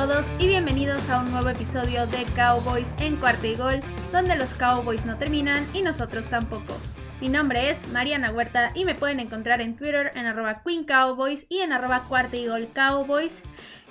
Todos 0.00 0.24
y 0.38 0.48
bienvenidos 0.48 1.10
a 1.10 1.20
un 1.20 1.30
nuevo 1.30 1.50
episodio 1.50 2.06
de 2.06 2.24
Cowboys 2.34 2.86
en 3.00 3.16
cuarto 3.16 3.46
y 3.46 3.54
gol, 3.54 3.82
donde 4.12 4.34
los 4.34 4.54
Cowboys 4.54 5.04
no 5.04 5.18
terminan 5.18 5.66
y 5.74 5.82
nosotros 5.82 6.26
tampoco. 6.30 6.74
Mi 7.20 7.28
nombre 7.28 7.68
es 7.68 7.86
Mariana 7.88 8.32
Huerta 8.32 8.72
y 8.74 8.86
me 8.86 8.94
pueden 8.94 9.20
encontrar 9.20 9.60
en 9.60 9.76
Twitter 9.76 10.10
en 10.14 10.24
arroba 10.24 10.62
Queen 10.64 10.84
Cowboys 10.84 11.44
y 11.50 11.58
en 11.58 11.74
arroba 11.74 12.04
cuarta 12.08 12.34
y 12.34 12.46
gol 12.46 12.70
Cowboys. 12.74 13.42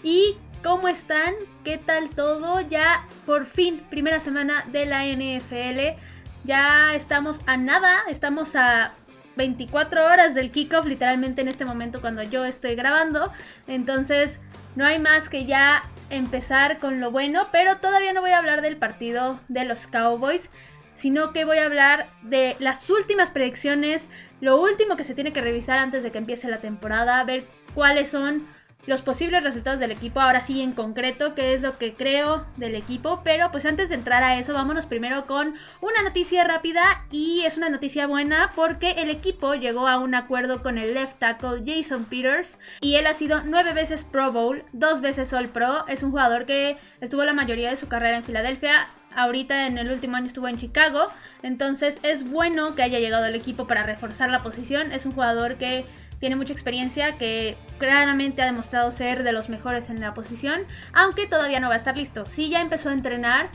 ¿Y 0.01 0.35
cómo 0.63 0.87
están? 0.87 1.35
¿Qué 1.63 1.77
tal 1.77 2.09
todo? 2.09 2.59
Ya 2.61 3.05
por 3.27 3.45
fin, 3.45 3.79
primera 3.91 4.19
semana 4.19 4.65
de 4.71 4.87
la 4.87 5.05
NFL. 5.05 5.95
Ya 6.43 6.95
estamos 6.95 7.41
a 7.45 7.55
nada, 7.55 7.99
estamos 8.09 8.55
a 8.55 8.93
24 9.35 10.07
horas 10.07 10.33
del 10.33 10.49
kickoff, 10.49 10.87
literalmente 10.87 11.41
en 11.41 11.49
este 11.49 11.65
momento 11.65 12.01
cuando 12.01 12.23
yo 12.23 12.45
estoy 12.45 12.73
grabando. 12.73 13.31
Entonces, 13.67 14.39
no 14.75 14.87
hay 14.87 14.97
más 14.97 15.29
que 15.29 15.45
ya 15.45 15.83
empezar 16.09 16.77
con 16.77 16.99
lo 16.99 17.11
bueno, 17.11 17.47
pero 17.51 17.77
todavía 17.77 18.13
no 18.13 18.21
voy 18.21 18.31
a 18.31 18.37
hablar 18.37 18.61
del 18.61 18.77
partido 18.77 19.39
de 19.47 19.65
los 19.65 19.87
Cowboys, 19.87 20.49
sino 20.95 21.31
que 21.31 21.45
voy 21.45 21.57
a 21.57 21.65
hablar 21.65 22.07
de 22.23 22.55
las 22.59 22.89
últimas 22.89 23.31
predicciones, 23.31 24.09
lo 24.41 24.59
último 24.59 24.97
que 24.97 25.03
se 25.03 25.15
tiene 25.15 25.33
que 25.33 25.41
revisar 25.41 25.79
antes 25.79 26.03
de 26.03 26.11
que 26.11 26.17
empiece 26.17 26.49
la 26.49 26.59
temporada, 26.59 27.23
ver 27.23 27.45
cuáles 27.73 28.09
son 28.09 28.47
los 28.85 29.01
posibles 29.01 29.43
resultados 29.43 29.79
del 29.79 29.91
equipo, 29.91 30.19
ahora 30.19 30.41
sí 30.41 30.61
en 30.61 30.71
concreto, 30.71 31.35
qué 31.35 31.53
es 31.53 31.61
lo 31.61 31.77
que 31.77 31.93
creo 31.93 32.45
del 32.57 32.75
equipo, 32.75 33.21
pero 33.23 33.51
pues 33.51 33.65
antes 33.65 33.89
de 33.89 33.95
entrar 33.95 34.23
a 34.23 34.37
eso, 34.37 34.53
vámonos 34.53 34.85
primero 34.85 35.25
con 35.27 35.55
una 35.81 36.01
noticia 36.03 36.43
rápida 36.43 37.05
y 37.11 37.41
es 37.41 37.57
una 37.57 37.69
noticia 37.69 38.07
buena 38.07 38.51
porque 38.55 38.91
el 38.91 39.09
equipo 39.09 39.53
llegó 39.53 39.87
a 39.87 39.97
un 39.97 40.15
acuerdo 40.15 40.63
con 40.63 40.77
el 40.77 40.93
left 40.93 41.19
tackle 41.19 41.61
Jason 41.65 42.05
Peters 42.05 42.57
y 42.81 42.95
él 42.95 43.05
ha 43.05 43.13
sido 43.13 43.41
nueve 43.45 43.73
veces 43.73 44.03
Pro 44.03 44.31
Bowl, 44.31 44.63
dos 44.71 45.01
veces 45.01 45.33
All 45.33 45.49
Pro, 45.49 45.85
es 45.87 46.01
un 46.01 46.11
jugador 46.11 46.45
que 46.45 46.77
estuvo 47.01 47.23
la 47.25 47.33
mayoría 47.33 47.69
de 47.69 47.77
su 47.77 47.87
carrera 47.89 48.17
en 48.17 48.23
Filadelfia, 48.23 48.87
ahorita 49.15 49.67
en 49.67 49.77
el 49.77 49.91
último 49.91 50.15
año 50.15 50.27
estuvo 50.27 50.47
en 50.47 50.57
Chicago, 50.57 51.07
entonces 51.43 51.99
es 52.03 52.29
bueno 52.29 52.75
que 52.75 52.83
haya 52.83 52.99
llegado 52.99 53.25
al 53.25 53.35
equipo 53.35 53.67
para 53.67 53.83
reforzar 53.83 54.29
la 54.29 54.39
posición, 54.39 54.91
es 54.91 55.05
un 55.05 55.11
jugador 55.11 55.55
que 55.55 55.85
tiene 56.19 56.35
mucha 56.35 56.53
experiencia, 56.53 57.17
que 57.17 57.57
claramente 57.77 58.41
ha 58.41 58.45
demostrado 58.45 58.91
ser 58.91 59.23
de 59.23 59.31
los 59.31 59.49
mejores 59.49 59.89
en 59.89 60.01
la 60.01 60.13
posición, 60.13 60.61
aunque 60.93 61.27
todavía 61.27 61.59
no 61.59 61.69
va 61.69 61.75
a 61.75 61.77
estar 61.77 61.97
listo. 61.97 62.25
Sí 62.25 62.49
ya 62.49 62.61
empezó 62.61 62.89
a 62.89 62.93
entrenar, 62.93 63.49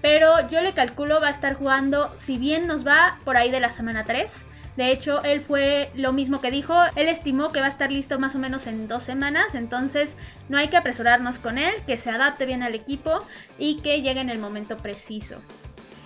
pero 0.00 0.48
yo 0.48 0.60
le 0.62 0.72
calculo 0.72 1.20
va 1.20 1.28
a 1.28 1.32
estar 1.32 1.54
jugando, 1.54 2.12
si 2.16 2.38
bien 2.38 2.66
nos 2.66 2.86
va, 2.86 3.18
por 3.24 3.36
ahí 3.36 3.50
de 3.50 3.60
la 3.60 3.72
semana 3.72 4.04
3. 4.04 4.32
De 4.76 4.92
hecho, 4.92 5.22
él 5.24 5.42
fue 5.42 5.90
lo 5.94 6.12
mismo 6.12 6.40
que 6.40 6.50
dijo, 6.50 6.74
él 6.96 7.08
estimó 7.08 7.50
que 7.50 7.60
va 7.60 7.66
a 7.66 7.70
estar 7.70 7.92
listo 7.92 8.18
más 8.18 8.34
o 8.34 8.38
menos 8.38 8.66
en 8.66 8.88
dos 8.88 9.02
semanas, 9.02 9.54
entonces 9.54 10.16
no 10.48 10.56
hay 10.56 10.68
que 10.68 10.76
apresurarnos 10.76 11.38
con 11.38 11.58
él, 11.58 11.74
que 11.86 11.98
se 11.98 12.10
adapte 12.10 12.46
bien 12.46 12.62
al 12.62 12.74
equipo 12.74 13.18
y 13.58 13.80
que 13.80 14.00
llegue 14.00 14.20
en 14.20 14.30
el 14.30 14.38
momento 14.38 14.76
preciso. 14.76 15.36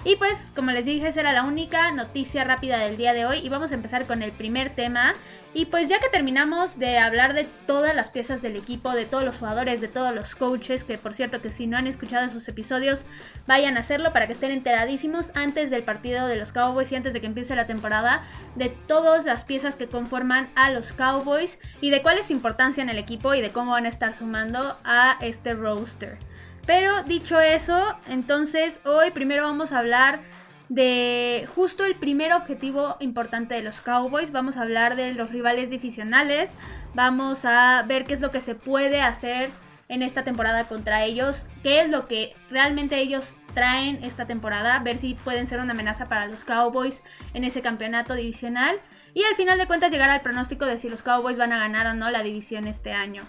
Y 0.05 0.17
pues, 0.17 0.51
como 0.55 0.70
les 0.70 0.84
dije, 0.84 1.08
esa 1.08 1.20
era 1.20 1.33
la 1.33 1.45
única 1.45 1.91
noticia 1.91 2.45
rápida 2.45 2.79
del 2.79 2.97
día 2.97 3.14
de 3.14 3.25
hoy 3.25 3.39
y 3.39 3.48
vamos 3.48 3.70
a 3.70 3.75
empezar 3.75 4.06
con 4.06 4.23
el 4.23 4.33
primer 4.33 4.70
tema. 4.70 5.14
Y 5.56 5.66
pues 5.66 5.88
ya 5.88 6.00
que 6.00 6.08
terminamos 6.08 6.80
de 6.80 6.98
hablar 6.98 7.33
de 7.33 7.47
todas 7.66 7.94
las 7.94 8.10
piezas 8.10 8.42
del 8.42 8.56
equipo, 8.56 8.91
de 8.91 9.05
todos 9.05 9.22
los 9.22 9.36
jugadores, 9.36 9.80
de 9.80 9.86
todos 9.86 10.12
los 10.12 10.34
coaches, 10.34 10.83
que 10.83 10.98
por 10.98 11.14
cierto 11.14 11.41
que 11.41 11.48
si 11.48 11.69
no 11.69 11.77
han 11.77 11.86
escuchado 11.86 12.27
esos 12.27 12.48
episodios, 12.48 13.05
vayan 13.46 13.77
a 13.77 13.80
hacerlo 13.80 14.12
para 14.12 14.27
que 14.27 14.33
estén 14.33 14.50
enteradísimos 14.50 15.30
antes 15.36 15.70
del 15.70 15.84
partido 15.84 16.27
de 16.27 16.34
los 16.34 16.50
Cowboys 16.50 16.91
y 16.91 16.96
antes 16.96 17.12
de 17.12 17.20
que 17.20 17.28
empiece 17.28 17.55
la 17.55 17.69
temporada, 17.69 18.20
de 18.56 18.68
todas 18.68 19.24
las 19.27 19.45
piezas 19.45 19.77
que 19.77 19.86
conforman 19.86 20.48
a 20.56 20.70
los 20.70 20.92
Cowboys 20.92 21.58
y 21.80 21.90
de 21.90 22.02
cuál 22.02 22.18
es 22.18 22.27
su 22.27 22.33
importancia 22.33 22.83
en 22.83 22.90
el 22.90 22.98
equipo 22.98 23.33
y 23.33 23.40
de 23.40 23.50
cómo 23.50 23.73
van 23.73 23.86
a 23.86 23.90
estar 23.90 24.17
sumando 24.17 24.77
a 24.83 25.18
este 25.20 25.55
roster. 25.55 26.18
Pero 26.67 27.05
dicho 27.05 27.40
eso, 27.40 27.96
entonces 28.08 28.80
hoy 28.84 29.12
primero 29.12 29.45
vamos 29.45 29.73
a 29.73 29.79
hablar 29.79 30.20
de 30.69 31.47
justo 31.55 31.85
el 31.85 31.95
primer 31.95 32.33
objetivo 32.33 32.97
importante 33.01 33.55
de 33.55 33.63
los 33.63 33.80
Cowboys. 33.80 34.33
Vamos 34.33 34.57
a 34.57 34.63
hablar 34.63 34.97
de 34.97 35.14
los 35.14 35.30
rivales 35.30 35.70
divisionales. 35.70 36.55
Vamos 36.95 37.45
a 37.45 37.85
ver 37.86 38.05
qué 38.05 38.14
es 38.14 38.20
lo 38.20 38.30
que 38.30 38.41
se 38.41 38.55
puede 38.55 39.01
hacer 39.01 39.51
en 39.89 40.03
esta 40.03 40.24
temporada 40.24 40.64
contra 40.64 41.05
ellos. 41.05 41.47
Qué 41.63 41.80
es 41.80 41.91
lo 41.91 42.08
que 42.08 42.35
realmente 42.51 42.98
ellos 42.98 43.36
traen 43.55 44.03
esta 44.03 44.27
temporada. 44.27 44.79
Ver 44.80 44.98
si 44.98 45.14
pueden 45.14 45.47
ser 45.47 45.61
una 45.61 45.73
amenaza 45.73 46.07
para 46.07 46.27
los 46.27 46.45
Cowboys 46.45 47.03
en 47.35 47.45
ese 47.45 47.63
campeonato 47.63 48.14
divisional. 48.14 48.80
Y 49.13 49.23
al 49.24 49.36
final 49.36 49.58
de 49.58 49.67
cuentas 49.67 49.92
llegar 49.92 50.11
al 50.11 50.23
pronóstico 50.23 50.67
de 50.67 50.79
si 50.79 50.89
los 50.89 51.03
Cowboys 51.03 51.39
van 51.39 51.53
a 51.53 51.58
ganar 51.58 51.86
o 51.86 51.95
no 51.95 52.11
la 52.11 52.23
división 52.23 52.67
este 52.67 52.92
año. 52.92 53.23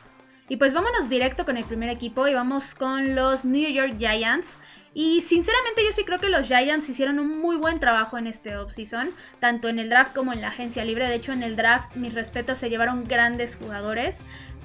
Y 0.48 0.58
pues 0.58 0.74
vámonos 0.74 1.10
directo 1.10 1.44
con 1.44 1.58
el 1.58 1.66
primer 1.66 1.90
equipo 1.90 2.28
y 2.28 2.36
vamos 2.36 2.76
con 2.76 3.16
los 3.16 3.46
New 3.46 3.70
York 3.72 3.96
Giants. 3.98 4.58
Y 4.98 5.20
sinceramente 5.20 5.84
yo 5.84 5.92
sí 5.92 6.06
creo 6.06 6.20
que 6.20 6.30
los 6.30 6.48
Giants 6.48 6.88
hicieron 6.88 7.20
un 7.20 7.38
muy 7.42 7.58
buen 7.58 7.82
trabajo 7.82 8.18
en 8.18 8.28
este 8.28 8.56
offseason, 8.56 9.10
tanto 9.42 9.68
en 9.68 9.78
el 9.78 9.90
draft 9.90 10.16
como 10.16 10.32
en 10.32 10.40
la 10.40 10.48
agencia 10.48 10.86
libre. 10.86 11.10
De 11.10 11.16
hecho, 11.16 11.34
en 11.34 11.44
el 11.44 11.58
draft, 11.58 11.98
mis 11.98 12.14
respetos, 12.14 12.60
se 12.60 12.70
llevaron 12.70 13.04
grandes 13.04 13.58
jugadores. 13.58 14.20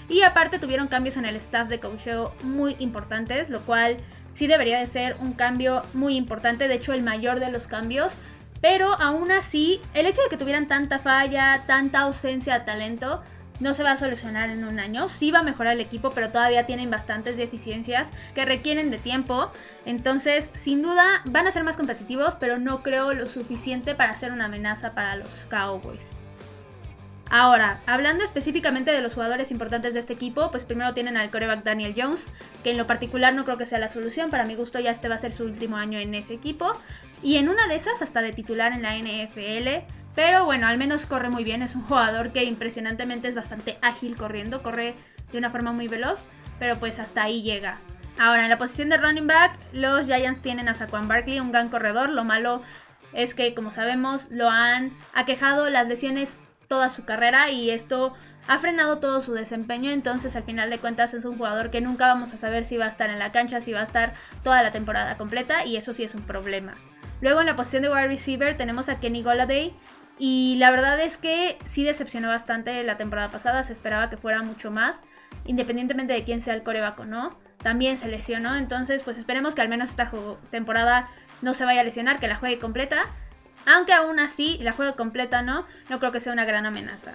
Y 0.08 0.22
aparte 0.22 0.60
tuvieron 0.60 0.86
cambios 0.86 1.16
en 1.16 1.24
el 1.24 1.34
staff 1.34 1.68
de 1.68 1.80
coacheo 1.80 2.32
muy 2.44 2.76
importantes, 2.78 3.50
lo 3.50 3.60
cual 3.62 3.96
sí 4.32 4.46
debería 4.46 4.78
de 4.78 4.86
ser 4.86 5.16
un 5.18 5.32
cambio 5.32 5.82
muy 5.94 6.16
importante, 6.16 6.68
de 6.68 6.74
hecho 6.74 6.92
el 6.92 7.02
mayor 7.02 7.41
de 7.41 7.50
los 7.50 7.66
cambios. 7.66 8.12
Pero 8.60 9.00
aún 9.00 9.32
así, 9.32 9.80
el 9.94 10.06
hecho 10.06 10.22
de 10.22 10.28
que 10.28 10.36
tuvieran 10.36 10.68
tanta 10.68 11.00
falla, 11.00 11.64
tanta 11.66 12.02
ausencia 12.02 12.60
de 12.60 12.64
talento, 12.64 13.20
no 13.60 13.75
se 13.75 13.82
va 13.82 13.93
a 13.93 13.97
solucionar 13.97 14.50
en 14.50 14.65
un 14.65 14.81
año. 14.81 15.09
Sí 15.09 15.31
va 15.31 15.41
a 15.41 15.43
mejorar 15.43 15.75
el 15.75 15.81
equipo, 15.81 16.10
pero 16.10 16.31
todavía 16.31 16.66
tienen 16.66 16.91
bastantes 16.91 17.37
deficiencias 17.37 18.09
que 18.34 18.44
requieren 18.44 18.91
de 18.91 18.98
tiempo. 18.98 19.53
Entonces, 19.87 20.50
sin 20.54 20.82
duda, 20.82 21.22
van 21.26 21.47
a 21.47 21.53
ser 21.53 21.62
más 21.62 21.76
competitivos, 21.76 22.34
pero 22.37 22.59
no 22.59 22.82
creo 22.82 23.12
lo 23.12 23.26
suficiente 23.26 23.94
para 23.94 24.16
ser 24.16 24.32
una 24.32 24.47
amenaza 24.47 24.94
para 24.94 25.16
los 25.16 25.47
Cowboys. 25.48 26.10
Ahora, 27.32 27.78
hablando 27.87 28.25
específicamente 28.25 28.91
de 28.91 29.00
los 29.03 29.15
jugadores 29.15 29.53
importantes 29.53 29.94
de 29.94 30.00
este 30.00 30.15
equipo, 30.15 30.50
pues 30.50 30.65
primero 30.65 30.94
tienen 30.94 31.16
al 31.16 31.31
coreback 31.31 31.62
Daniel 31.62 31.94
Jones, 31.97 32.25
que 32.65 32.72
en 32.72 32.77
lo 32.77 32.88
particular 32.88 33.34
no 33.34 33.44
creo 33.44 33.56
que 33.56 33.66
sea 33.66 33.78
la 33.78 33.88
solución, 33.88 34.31
para 34.31 34.44
mi 34.44 34.56
gusto 34.56 34.81
ya 34.81 34.91
este 34.91 35.09
va 35.09 35.15
a 35.15 35.19
ser 35.19 35.32
su 35.32 35.44
último 35.44 35.77
año 35.77 36.00
en 36.00 36.12
ese 36.16 36.34
equipo, 36.34 36.72
y 37.22 37.37
en 37.37 37.48
una 37.48 37.69
de 37.69 37.77
esas 37.77 38.03
hasta 38.03 38.21
de 38.21 38.32
titular 38.32 38.72
en 38.72 38.82
la 38.82 38.97
NFL. 38.97 39.84
Pero 40.15 40.44
bueno, 40.44 40.66
al 40.66 40.78
menos 40.78 41.06
corre 41.06 41.31
muy 41.31 41.44
bien. 41.44 41.62
Es 41.62 41.75
un 41.75 41.82
jugador 41.82 42.32
que 42.32 42.44
impresionantemente 42.44 43.28
es 43.28 43.34
bastante 43.34 43.78
ágil 43.82 44.16
corriendo. 44.16 44.62
Corre 44.62 44.94
de 45.32 45.38
una 45.38 45.50
forma 45.50 45.72
muy 45.72 45.88
veloz. 45.88 46.26
Pero 46.59 46.76
pues 46.76 46.98
hasta 46.98 47.22
ahí 47.22 47.43
llega. 47.43 47.78
Ahora, 48.19 48.44
en 48.44 48.50
la 48.50 48.59
posición 48.59 48.91
de 48.91 48.98
running 48.98 49.26
back, 49.26 49.59
los 49.72 50.06
Giants 50.06 50.43
tienen 50.43 50.69
a 50.69 50.75
Saquon 50.75 51.09
Barkley, 51.09 51.41
un 51.41 51.53
gran 51.53 51.71
corredor. 51.71 52.10
Lo 52.10 52.25
malo 52.25 52.62
es 53.12 53.34
que, 53.34 53.54
como 53.54 53.71
sabemos, 53.71 54.28
lo 54.31 54.50
han 54.50 54.93
aquejado 55.15 55.71
las 55.71 55.88
lesiones 55.88 56.37
toda 56.69 56.88
su 56.91 57.04
carrera 57.04 57.50
y 57.50 57.71
esto 57.71 58.12
ha 58.47 58.59
frenado 58.59 58.98
todo 58.98 59.21
su 59.21 59.32
desempeño. 59.32 59.91
Entonces, 59.91 60.37
al 60.37 60.42
final 60.42 60.69
de 60.69 60.78
cuentas, 60.78 61.15
es 61.15 61.25
un 61.25 61.38
jugador 61.38 61.71
que 61.71 61.81
nunca 61.81 62.09
vamos 62.09 62.34
a 62.34 62.37
saber 62.37 62.66
si 62.66 62.77
va 62.77 62.87
a 62.87 62.91
estar 62.91 63.09
en 63.10 63.19
la 63.19 63.32
cancha, 63.32 63.60
si 63.60 63.72
va 63.72 63.81
a 63.81 63.84
estar 63.84 64.12
toda 64.42 64.62
la 64.62 64.71
temporada 64.71 65.16
completa 65.16 65.65
y 65.65 65.77
eso 65.77 65.94
sí 65.94 66.04
es 66.04 66.15
un 66.15 66.22
problema. 66.22 66.75
Luego 67.21 67.41
en 67.41 67.47
la 67.47 67.56
posición 67.56 67.82
de 67.82 67.91
wide 67.91 68.09
receiver 68.09 68.56
tenemos 68.56 68.88
a 68.88 68.98
Kenny 68.98 69.22
Golladay, 69.22 69.75
y 70.20 70.56
la 70.58 70.70
verdad 70.70 71.00
es 71.00 71.16
que 71.16 71.56
sí 71.64 71.82
decepcionó 71.82 72.28
bastante 72.28 72.84
la 72.84 72.98
temporada 72.98 73.31
pasada, 73.31 73.62
se 73.62 73.72
esperaba 73.72 74.10
que 74.10 74.19
fuera 74.19 74.42
mucho 74.42 74.70
más, 74.70 75.00
independientemente 75.47 76.12
de 76.12 76.25
quién 76.25 76.42
sea 76.42 76.53
el 76.53 76.62
corebaco, 76.62 77.06
¿no? 77.06 77.31
También 77.62 77.97
se 77.97 78.06
lesionó, 78.06 78.54
entonces 78.54 79.03
pues 79.03 79.16
esperemos 79.16 79.54
que 79.54 79.62
al 79.62 79.71
menos 79.71 79.89
esta 79.89 80.12
temporada 80.50 81.09
no 81.41 81.54
se 81.54 81.65
vaya 81.65 81.80
a 81.80 81.84
lesionar, 81.84 82.21
que 82.21 82.28
la 82.28 82.36
juegue 82.36 82.59
completa. 82.59 83.00
Aunque 83.66 83.94
aún 83.94 84.21
así 84.21 84.59
la 84.59 84.72
juegue 84.72 84.94
completa, 84.94 85.41
¿no? 85.41 85.65
No 85.89 85.98
creo 85.98 86.12
que 86.12 86.21
sea 86.21 86.34
una 86.34 86.44
gran 86.44 86.66
amenaza. 86.66 87.15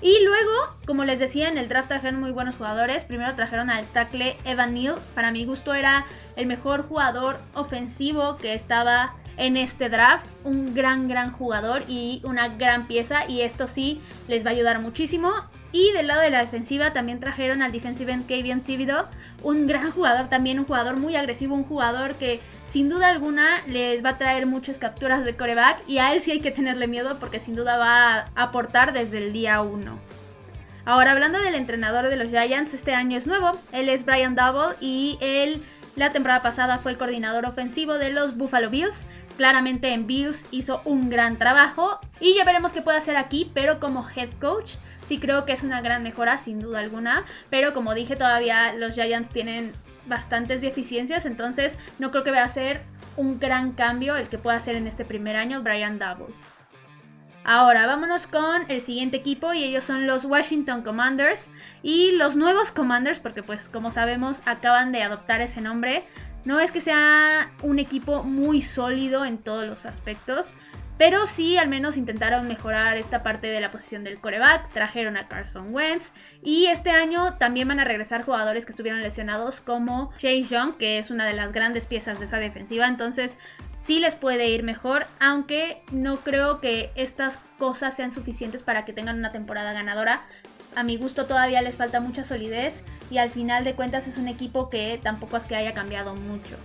Y 0.00 0.24
luego, 0.24 0.76
como 0.84 1.04
les 1.04 1.20
decía, 1.20 1.48
en 1.48 1.58
el 1.58 1.68
draft 1.68 1.88
trajeron 1.88 2.18
muy 2.18 2.32
buenos 2.32 2.56
jugadores. 2.56 3.04
Primero 3.04 3.36
trajeron 3.36 3.70
al 3.70 3.86
tackle 3.86 4.36
Evan 4.44 4.74
Neal. 4.74 4.96
Para 5.14 5.30
mi 5.30 5.44
gusto 5.44 5.74
era 5.74 6.06
el 6.34 6.46
mejor 6.46 6.88
jugador 6.88 7.38
ofensivo 7.54 8.36
que 8.38 8.54
estaba 8.54 9.14
en 9.42 9.56
este 9.56 9.88
draft. 9.88 10.26
Un 10.44 10.72
gran, 10.74 11.08
gran 11.08 11.32
jugador 11.32 11.82
y 11.88 12.22
una 12.24 12.48
gran 12.48 12.86
pieza. 12.86 13.26
Y 13.28 13.42
esto 13.42 13.66
sí 13.66 14.00
les 14.28 14.46
va 14.46 14.50
a 14.50 14.52
ayudar 14.52 14.78
muchísimo. 14.78 15.32
Y 15.72 15.90
del 15.92 16.06
lado 16.06 16.20
de 16.20 16.30
la 16.30 16.40
defensiva 16.40 16.92
también 16.92 17.18
trajeron 17.18 17.60
al 17.60 17.72
defensive 17.72 18.12
end 18.12 18.26
Kevin 18.26 18.60
Thibodeau. 18.60 19.06
Un 19.42 19.66
gran 19.66 19.90
jugador 19.90 20.28
también, 20.28 20.60
un 20.60 20.64
jugador 20.64 20.96
muy 20.96 21.16
agresivo. 21.16 21.56
Un 21.56 21.64
jugador 21.64 22.14
que 22.14 22.40
sin 22.68 22.88
duda 22.88 23.08
alguna 23.08 23.62
les 23.66 24.04
va 24.04 24.10
a 24.10 24.18
traer 24.18 24.46
muchas 24.46 24.78
capturas 24.78 25.24
de 25.24 25.34
coreback. 25.34 25.88
Y 25.88 25.98
a 25.98 26.12
él 26.12 26.20
sí 26.20 26.30
hay 26.30 26.40
que 26.40 26.52
tenerle 26.52 26.86
miedo 26.86 27.18
porque 27.18 27.40
sin 27.40 27.56
duda 27.56 27.78
va 27.78 28.14
a 28.18 28.24
aportar 28.36 28.92
desde 28.92 29.18
el 29.18 29.32
día 29.32 29.60
1. 29.60 29.98
Ahora 30.84 31.12
hablando 31.12 31.40
del 31.40 31.54
entrenador 31.56 32.08
de 32.08 32.16
los 32.16 32.28
Giants, 32.28 32.74
este 32.74 32.94
año 32.94 33.18
es 33.18 33.26
nuevo. 33.26 33.50
Él 33.72 33.88
es 33.88 34.04
Brian 34.04 34.36
Double 34.36 34.76
y 34.80 35.18
él 35.20 35.60
la 35.94 36.10
temporada 36.10 36.42
pasada 36.42 36.78
fue 36.78 36.92
el 36.92 36.96
coordinador 36.96 37.44
ofensivo 37.44 37.98
de 37.98 38.10
los 38.10 38.36
Buffalo 38.36 38.70
Bills. 38.70 39.02
Claramente 39.36 39.92
en 39.92 40.06
Bills 40.06 40.44
hizo 40.50 40.82
un 40.84 41.08
gran 41.08 41.36
trabajo 41.38 41.98
y 42.20 42.34
ya 42.36 42.44
veremos 42.44 42.72
qué 42.72 42.82
puede 42.82 42.98
hacer 42.98 43.16
aquí, 43.16 43.50
pero 43.54 43.80
como 43.80 44.06
head 44.14 44.30
coach 44.40 44.74
sí 45.06 45.18
creo 45.18 45.44
que 45.44 45.52
es 45.52 45.62
una 45.62 45.80
gran 45.80 46.02
mejora 46.02 46.38
sin 46.38 46.60
duda 46.60 46.80
alguna, 46.80 47.24
pero 47.50 47.74
como 47.74 47.94
dije 47.94 48.14
todavía 48.14 48.72
los 48.74 48.92
Giants 48.92 49.30
tienen 49.30 49.72
bastantes 50.06 50.60
deficiencias, 50.60 51.26
entonces 51.26 51.78
no 51.98 52.10
creo 52.10 52.24
que 52.24 52.30
vaya 52.30 52.44
a 52.44 52.48
ser 52.48 52.82
un 53.16 53.38
gran 53.38 53.72
cambio 53.72 54.16
el 54.16 54.28
que 54.28 54.38
pueda 54.38 54.56
hacer 54.56 54.76
en 54.76 54.86
este 54.86 55.04
primer 55.04 55.36
año 55.36 55.62
Brian 55.62 55.98
Double. 55.98 56.34
Ahora 57.44 57.86
vámonos 57.86 58.28
con 58.28 58.70
el 58.70 58.80
siguiente 58.80 59.16
equipo 59.16 59.52
y 59.52 59.64
ellos 59.64 59.82
son 59.82 60.06
los 60.06 60.24
Washington 60.24 60.82
Commanders 60.82 61.48
y 61.82 62.12
los 62.12 62.36
nuevos 62.36 62.70
Commanders 62.70 63.18
porque 63.18 63.42
pues 63.42 63.68
como 63.68 63.90
sabemos 63.90 64.40
acaban 64.46 64.92
de 64.92 65.02
adoptar 65.02 65.40
ese 65.40 65.60
nombre. 65.60 66.04
No 66.44 66.60
es 66.60 66.72
que 66.72 66.80
sea 66.80 67.52
un 67.62 67.78
equipo 67.78 68.22
muy 68.24 68.62
sólido 68.62 69.24
en 69.24 69.38
todos 69.38 69.66
los 69.66 69.86
aspectos, 69.86 70.52
pero 70.98 71.26
sí 71.26 71.56
al 71.56 71.68
menos 71.68 71.96
intentaron 71.96 72.46
mejorar 72.46 72.96
esta 72.96 73.22
parte 73.22 73.48
de 73.48 73.60
la 73.60 73.70
posición 73.70 74.04
del 74.04 74.20
coreback, 74.20 74.68
trajeron 74.70 75.16
a 75.16 75.26
Carson 75.28 75.74
Wentz 75.74 76.12
y 76.42 76.66
este 76.66 76.90
año 76.90 77.34
también 77.38 77.68
van 77.68 77.80
a 77.80 77.84
regresar 77.84 78.24
jugadores 78.24 78.66
que 78.66 78.72
estuvieron 78.72 79.00
lesionados 79.00 79.60
como 79.60 80.12
Chase 80.12 80.42
Young, 80.44 80.76
que 80.76 80.98
es 80.98 81.10
una 81.10 81.26
de 81.26 81.32
las 81.32 81.52
grandes 81.52 81.86
piezas 81.86 82.18
de 82.18 82.26
esa 82.26 82.38
defensiva, 82.38 82.86
entonces 82.86 83.38
sí 83.76 84.00
les 84.00 84.14
puede 84.14 84.48
ir 84.50 84.62
mejor, 84.62 85.06
aunque 85.18 85.82
no 85.90 86.18
creo 86.18 86.60
que 86.60 86.90
estas 86.94 87.38
cosas 87.58 87.96
sean 87.96 88.12
suficientes 88.12 88.62
para 88.62 88.84
que 88.84 88.92
tengan 88.92 89.18
una 89.18 89.32
temporada 89.32 89.72
ganadora. 89.72 90.22
A 90.74 90.84
mi 90.84 90.96
gusto 90.96 91.26
todavía 91.26 91.62
les 91.62 91.76
falta 91.76 92.00
mucha 92.00 92.24
solidez 92.24 92.84
y 93.12 93.18
al 93.18 93.30
final 93.30 93.62
de 93.62 93.74
cuentas 93.74 94.08
es 94.08 94.16
un 94.16 94.26
equipo 94.26 94.70
que 94.70 94.98
tampoco 95.00 95.36
es 95.36 95.44
que 95.44 95.54
haya 95.54 95.74
cambiado 95.74 96.14
mucho. 96.14 96.56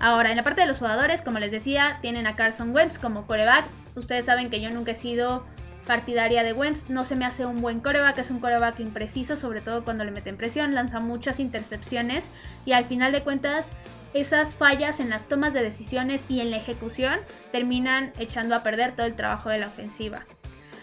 Ahora, 0.00 0.30
en 0.30 0.36
la 0.38 0.42
parte 0.42 0.62
de 0.62 0.66
los 0.66 0.78
jugadores, 0.78 1.20
como 1.20 1.38
les 1.38 1.50
decía, 1.50 1.98
tienen 2.00 2.26
a 2.26 2.34
Carson 2.36 2.74
Wentz 2.74 2.98
como 2.98 3.26
coreback. 3.26 3.66
Ustedes 3.94 4.24
saben 4.24 4.48
que 4.48 4.62
yo 4.62 4.70
nunca 4.70 4.92
he 4.92 4.94
sido 4.94 5.44
partidaria 5.86 6.42
de 6.42 6.54
Wentz. 6.54 6.88
No 6.88 7.04
se 7.04 7.16
me 7.16 7.26
hace 7.26 7.44
un 7.44 7.60
buen 7.60 7.80
coreback, 7.80 8.16
es 8.16 8.30
un 8.30 8.40
coreback 8.40 8.80
impreciso, 8.80 9.36
sobre 9.36 9.60
todo 9.60 9.84
cuando 9.84 10.04
le 10.04 10.10
meten 10.10 10.38
presión, 10.38 10.74
lanza 10.74 11.00
muchas 11.00 11.38
intercepciones 11.38 12.24
y 12.64 12.72
al 12.72 12.86
final 12.86 13.12
de 13.12 13.22
cuentas 13.22 13.70
esas 14.14 14.54
fallas 14.54 15.00
en 15.00 15.10
las 15.10 15.26
tomas 15.26 15.52
de 15.52 15.62
decisiones 15.62 16.24
y 16.30 16.40
en 16.40 16.50
la 16.50 16.56
ejecución 16.56 17.18
terminan 17.52 18.12
echando 18.18 18.54
a 18.54 18.62
perder 18.62 18.96
todo 18.96 19.04
el 19.04 19.16
trabajo 19.16 19.50
de 19.50 19.58
la 19.58 19.66
ofensiva. 19.66 20.24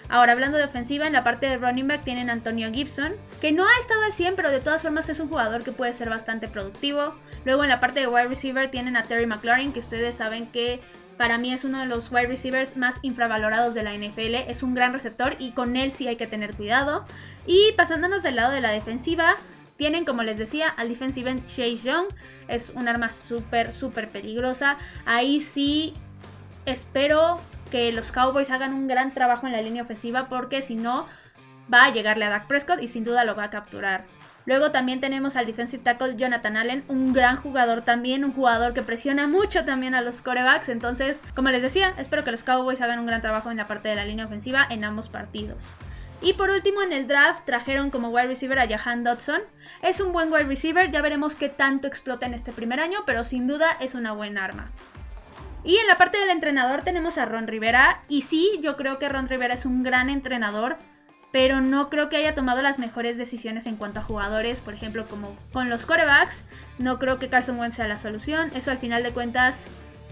Ahora, 0.07 0.33
hablando 0.33 0.57
de 0.57 0.65
ofensiva, 0.65 1.07
en 1.07 1.13
la 1.13 1.23
parte 1.23 1.47
de 1.47 1.57
running 1.57 1.87
back 1.87 2.03
tienen 2.03 2.29
Antonio 2.29 2.71
Gibson, 2.71 3.13
que 3.41 3.51
no 3.51 3.65
ha 3.65 3.79
estado 3.79 4.03
al 4.03 4.13
100, 4.13 4.35
pero 4.35 4.51
de 4.51 4.59
todas 4.59 4.83
formas 4.83 5.09
es 5.09 5.19
un 5.19 5.29
jugador 5.29 5.63
que 5.63 5.71
puede 5.71 5.93
ser 5.93 6.09
bastante 6.09 6.47
productivo. 6.47 7.15
Luego 7.43 7.63
en 7.63 7.69
la 7.69 7.79
parte 7.79 7.99
de 8.01 8.07
wide 8.07 8.27
receiver 8.27 8.69
tienen 8.69 8.97
a 8.97 9.03
Terry 9.03 9.25
McLaurin, 9.25 9.73
que 9.73 9.79
ustedes 9.79 10.15
saben 10.15 10.47
que 10.47 10.79
para 11.17 11.37
mí 11.37 11.53
es 11.53 11.63
uno 11.63 11.79
de 11.79 11.85
los 11.85 12.11
wide 12.11 12.27
receivers 12.27 12.75
más 12.75 12.99
infravalorados 13.01 13.73
de 13.73 13.83
la 13.83 13.93
NFL. 13.93 14.35
Es 14.49 14.63
un 14.63 14.75
gran 14.75 14.93
receptor 14.93 15.35
y 15.39 15.51
con 15.51 15.75
él 15.75 15.91
sí 15.91 16.07
hay 16.07 16.17
que 16.17 16.27
tener 16.27 16.55
cuidado. 16.55 17.05
Y 17.47 17.71
pasándonos 17.77 18.21
del 18.21 18.35
lado 18.35 18.51
de 18.51 18.61
la 18.61 18.71
defensiva, 18.71 19.37
tienen, 19.77 20.05
como 20.05 20.23
les 20.23 20.37
decía, 20.37 20.69
al 20.69 20.89
defensive 20.89 21.31
end 21.31 21.47
Chase 21.47 21.77
Young. 21.77 22.07
Es 22.47 22.69
un 22.69 22.87
arma 22.87 23.11
súper, 23.11 23.71
súper 23.71 24.09
peligrosa. 24.09 24.77
Ahí 25.05 25.41
sí 25.41 25.93
espero 26.65 27.39
que 27.75 27.91
los 27.91 28.13
Cowboys 28.13 28.51
hagan 28.51 28.73
un 28.73 28.87
gran 28.87 29.11
trabajo 29.11 29.47
en 29.47 29.51
la 29.51 29.61
línea 29.61 29.83
ofensiva 29.83 30.29
porque 30.29 30.61
si 30.61 30.75
no 30.75 31.07
va 31.73 31.83
a 31.83 31.91
llegarle 31.91 32.23
a 32.23 32.29
Dak 32.29 32.47
Prescott 32.47 32.81
y 32.81 32.87
sin 32.87 33.03
duda 33.03 33.25
lo 33.25 33.35
va 33.35 33.43
a 33.43 33.49
capturar. 33.49 34.05
Luego 34.45 34.71
también 34.71 35.01
tenemos 35.01 35.35
al 35.35 35.45
defensive 35.45 35.83
tackle 35.83 36.15
Jonathan 36.15 36.55
Allen, 36.55 36.85
un 36.87 37.11
gran 37.11 37.35
jugador 37.35 37.81
también, 37.81 38.23
un 38.23 38.31
jugador 38.31 38.73
que 38.73 38.81
presiona 38.81 39.27
mucho 39.27 39.65
también 39.65 39.93
a 39.93 39.99
los 39.99 40.21
corebacks. 40.21 40.69
Entonces, 40.69 41.21
como 41.35 41.49
les 41.49 41.63
decía, 41.63 41.93
espero 41.97 42.23
que 42.23 42.31
los 42.31 42.45
Cowboys 42.45 42.79
hagan 42.79 42.99
un 42.99 43.07
gran 43.07 43.21
trabajo 43.21 43.51
en 43.51 43.57
la 43.57 43.67
parte 43.67 43.89
de 43.89 43.95
la 43.95 44.05
línea 44.05 44.25
ofensiva 44.25 44.65
en 44.69 44.85
ambos 44.85 45.09
partidos. 45.09 45.73
Y 46.21 46.31
por 46.31 46.51
último 46.51 46.81
en 46.81 46.93
el 46.93 47.09
draft 47.09 47.45
trajeron 47.45 47.91
como 47.91 48.07
wide 48.07 48.27
receiver 48.27 48.57
a 48.57 48.69
Jahan 48.69 49.03
Dodson. 49.03 49.41
Es 49.81 49.99
un 49.99 50.13
buen 50.13 50.31
wide 50.31 50.45
receiver, 50.45 50.91
ya 50.91 51.01
veremos 51.01 51.35
qué 51.35 51.49
tanto 51.49 51.89
explota 51.89 52.25
en 52.25 52.35
este 52.35 52.53
primer 52.53 52.79
año, 52.79 52.99
pero 53.05 53.25
sin 53.25 53.47
duda 53.47 53.75
es 53.81 53.95
una 53.95 54.13
buena 54.13 54.45
arma. 54.45 54.71
Y 55.65 55.77
en 55.77 55.87
la 55.87 55.97
parte 55.97 56.19
del 56.19 56.29
entrenador 56.29 56.83
tenemos 56.83 57.17
a 57.17 57.25
Ron 57.25 57.47
Rivera. 57.47 58.03
Y 58.07 58.21
sí, 58.21 58.59
yo 58.61 58.77
creo 58.77 58.99
que 58.99 59.09
Ron 59.09 59.27
Rivera 59.27 59.55
es 59.55 59.65
un 59.65 59.81
gran 59.81 60.11
entrenador, 60.11 60.77
pero 61.31 61.59
no 61.59 61.89
creo 61.89 62.07
que 62.07 62.17
haya 62.17 62.35
tomado 62.35 62.61
las 62.61 62.77
mejores 62.77 63.17
decisiones 63.17 63.65
en 63.65 63.75
cuanto 63.75 63.99
a 63.99 64.03
jugadores, 64.03 64.61
por 64.61 64.75
ejemplo, 64.75 65.07
como 65.07 65.35
con 65.51 65.69
los 65.69 65.87
corebacks. 65.87 66.43
No 66.77 66.99
creo 66.99 67.17
que 67.17 67.29
Carson 67.29 67.59
Wentz 67.59 67.77
sea 67.77 67.87
la 67.87 67.97
solución. 67.97 68.51
Eso 68.55 68.69
al 68.69 68.77
final 68.77 69.01
de 69.01 69.11
cuentas 69.11 69.65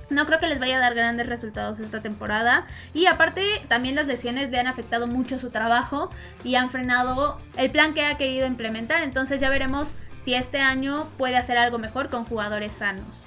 no 0.09 0.25
creo 0.25 0.39
que 0.39 0.47
les 0.47 0.59
vaya 0.59 0.77
a 0.77 0.81
dar 0.81 0.95
grandes 0.95 1.29
resultados 1.29 1.79
esta 1.79 2.01
temporada. 2.01 2.65
Y 2.95 3.05
aparte, 3.05 3.43
también 3.67 3.93
las 3.93 4.07
lesiones 4.07 4.49
le 4.49 4.59
han 4.59 4.67
afectado 4.67 5.05
mucho 5.05 5.37
su 5.37 5.51
trabajo 5.51 6.09
y 6.43 6.55
han 6.55 6.71
frenado 6.71 7.39
el 7.57 7.69
plan 7.69 7.93
que 7.93 8.05
ha 8.05 8.17
querido 8.17 8.47
implementar. 8.47 9.03
Entonces 9.03 9.39
ya 9.39 9.49
veremos 9.49 9.93
si 10.23 10.33
este 10.33 10.61
año 10.61 11.07
puede 11.17 11.37
hacer 11.37 11.59
algo 11.59 11.77
mejor 11.77 12.09
con 12.09 12.25
jugadores 12.25 12.71
sanos. 12.71 13.22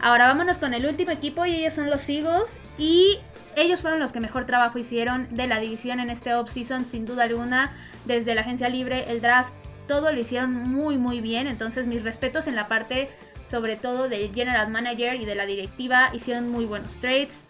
Ahora 0.00 0.26
vámonos 0.26 0.58
con 0.58 0.74
el 0.74 0.86
último 0.86 1.10
equipo 1.10 1.46
y 1.46 1.54
ellos 1.54 1.74
son 1.74 1.90
los 1.90 2.08
Eagles. 2.08 2.56
Y 2.78 3.18
ellos 3.56 3.80
fueron 3.80 4.00
los 4.00 4.12
que 4.12 4.20
mejor 4.20 4.44
trabajo 4.44 4.78
hicieron 4.78 5.28
de 5.30 5.46
la 5.46 5.58
división 5.58 6.00
en 6.00 6.10
este 6.10 6.34
offseason 6.34 6.84
sin 6.84 7.06
duda 7.06 7.24
alguna, 7.24 7.72
desde 8.04 8.34
la 8.34 8.42
agencia 8.42 8.68
libre, 8.68 9.04
el 9.08 9.20
draft, 9.20 9.52
todo 9.88 10.12
lo 10.12 10.20
hicieron 10.20 10.52
muy 10.52 10.98
muy 10.98 11.20
bien, 11.20 11.46
entonces 11.46 11.86
mis 11.86 12.02
respetos 12.02 12.48
en 12.48 12.56
la 12.56 12.66
parte 12.66 13.08
sobre 13.46 13.76
todo 13.76 14.08
del 14.08 14.34
general 14.34 14.68
manager 14.68 15.20
y 15.20 15.24
de 15.24 15.34
la 15.34 15.46
directiva, 15.46 16.10
hicieron 16.12 16.50
muy 16.50 16.64
buenos 16.64 16.94
trades, 16.96 17.44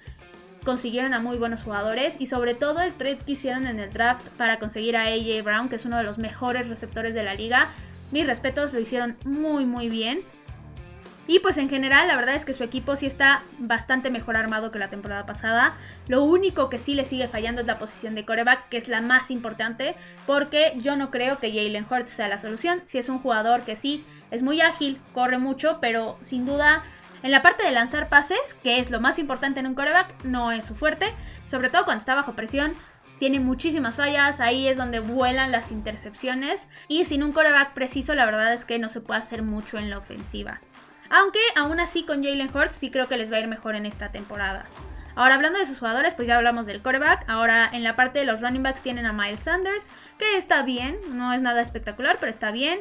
consiguieron 0.64 1.14
a 1.14 1.20
muy 1.20 1.38
buenos 1.38 1.62
jugadores. 1.62 2.16
Y 2.18 2.26
sobre 2.26 2.54
todo 2.54 2.82
el 2.82 2.92
trade 2.92 3.18
que 3.18 3.32
hicieron 3.32 3.66
en 3.66 3.80
el 3.80 3.90
draft 3.90 4.26
para 4.36 4.58
conseguir 4.58 4.96
a 4.96 5.04
AJ 5.04 5.42
Brown, 5.42 5.68
que 5.68 5.76
es 5.76 5.84
uno 5.84 5.96
de 5.96 6.02
los 6.02 6.18
mejores 6.18 6.68
receptores 6.68 7.14
de 7.14 7.22
la 7.22 7.34
liga. 7.34 7.68
Mis 8.12 8.26
respetos, 8.26 8.72
lo 8.72 8.80
hicieron 8.80 9.16
muy 9.24 9.64
muy 9.64 9.88
bien. 9.88 10.20
Y 11.26 11.40
pues 11.40 11.58
en 11.58 11.68
general 11.68 12.06
la 12.06 12.16
verdad 12.16 12.34
es 12.34 12.44
que 12.44 12.52
su 12.52 12.62
equipo 12.62 12.94
sí 12.96 13.06
está 13.06 13.42
bastante 13.58 14.10
mejor 14.10 14.36
armado 14.36 14.70
que 14.70 14.78
la 14.78 14.90
temporada 14.90 15.26
pasada. 15.26 15.74
Lo 16.08 16.22
único 16.22 16.70
que 16.70 16.78
sí 16.78 16.94
le 16.94 17.04
sigue 17.04 17.28
fallando 17.28 17.60
es 17.60 17.66
la 17.66 17.78
posición 17.78 18.14
de 18.14 18.24
coreback, 18.24 18.68
que 18.68 18.76
es 18.76 18.88
la 18.88 19.00
más 19.00 19.30
importante, 19.30 19.96
porque 20.26 20.74
yo 20.76 20.96
no 20.96 21.10
creo 21.10 21.38
que 21.38 21.50
Jalen 21.50 21.86
Hurts 21.90 22.10
sea 22.10 22.28
la 22.28 22.38
solución. 22.38 22.82
Si 22.86 22.98
es 22.98 23.08
un 23.08 23.18
jugador 23.18 23.62
que 23.62 23.76
sí 23.76 24.04
es 24.30 24.42
muy 24.42 24.60
ágil, 24.60 25.00
corre 25.12 25.38
mucho, 25.38 25.78
pero 25.80 26.16
sin 26.22 26.46
duda 26.46 26.84
en 27.22 27.30
la 27.32 27.42
parte 27.42 27.64
de 27.64 27.72
lanzar 27.72 28.08
pases, 28.08 28.54
que 28.62 28.78
es 28.78 28.90
lo 28.90 29.00
más 29.00 29.18
importante 29.18 29.58
en 29.58 29.66
un 29.66 29.74
coreback, 29.74 30.24
no 30.24 30.52
es 30.52 30.64
su 30.64 30.76
fuerte, 30.76 31.06
sobre 31.48 31.70
todo 31.70 31.84
cuando 31.84 32.00
está 32.00 32.14
bajo 32.14 32.34
presión. 32.34 32.74
Tiene 33.18 33.40
muchísimas 33.40 33.96
fallas, 33.96 34.40
ahí 34.40 34.68
es 34.68 34.76
donde 34.76 35.00
vuelan 35.00 35.50
las 35.50 35.72
intercepciones. 35.72 36.68
Y 36.86 37.06
sin 37.06 37.22
un 37.22 37.32
coreback 37.32 37.72
preciso, 37.72 38.14
la 38.14 38.26
verdad 38.26 38.52
es 38.52 38.64
que 38.64 38.78
no 38.78 38.90
se 38.90 39.00
puede 39.00 39.20
hacer 39.20 39.42
mucho 39.42 39.78
en 39.78 39.88
la 39.88 39.98
ofensiva. 39.98 40.60
Aunque 41.10 41.40
aún 41.54 41.80
así 41.80 42.04
con 42.04 42.22
Jalen 42.22 42.50
Hurts 42.54 42.74
sí 42.74 42.90
creo 42.90 43.06
que 43.06 43.16
les 43.16 43.30
va 43.30 43.36
a 43.36 43.40
ir 43.40 43.48
mejor 43.48 43.74
en 43.74 43.86
esta 43.86 44.10
temporada. 44.10 44.66
Ahora 45.14 45.36
hablando 45.36 45.58
de 45.58 45.66
sus 45.66 45.78
jugadores, 45.78 46.14
pues 46.14 46.28
ya 46.28 46.36
hablamos 46.36 46.66
del 46.66 46.82
quarterback. 46.82 47.24
Ahora 47.26 47.68
en 47.72 47.82
la 47.82 47.96
parte 47.96 48.18
de 48.18 48.26
los 48.26 48.40
running 48.42 48.62
backs 48.62 48.82
tienen 48.82 49.06
a 49.06 49.12
Miles 49.12 49.40
Sanders, 49.40 49.86
que 50.18 50.36
está 50.36 50.62
bien, 50.62 50.98
no 51.12 51.32
es 51.32 51.40
nada 51.40 51.62
espectacular, 51.62 52.18
pero 52.20 52.30
está 52.30 52.50
bien. 52.50 52.80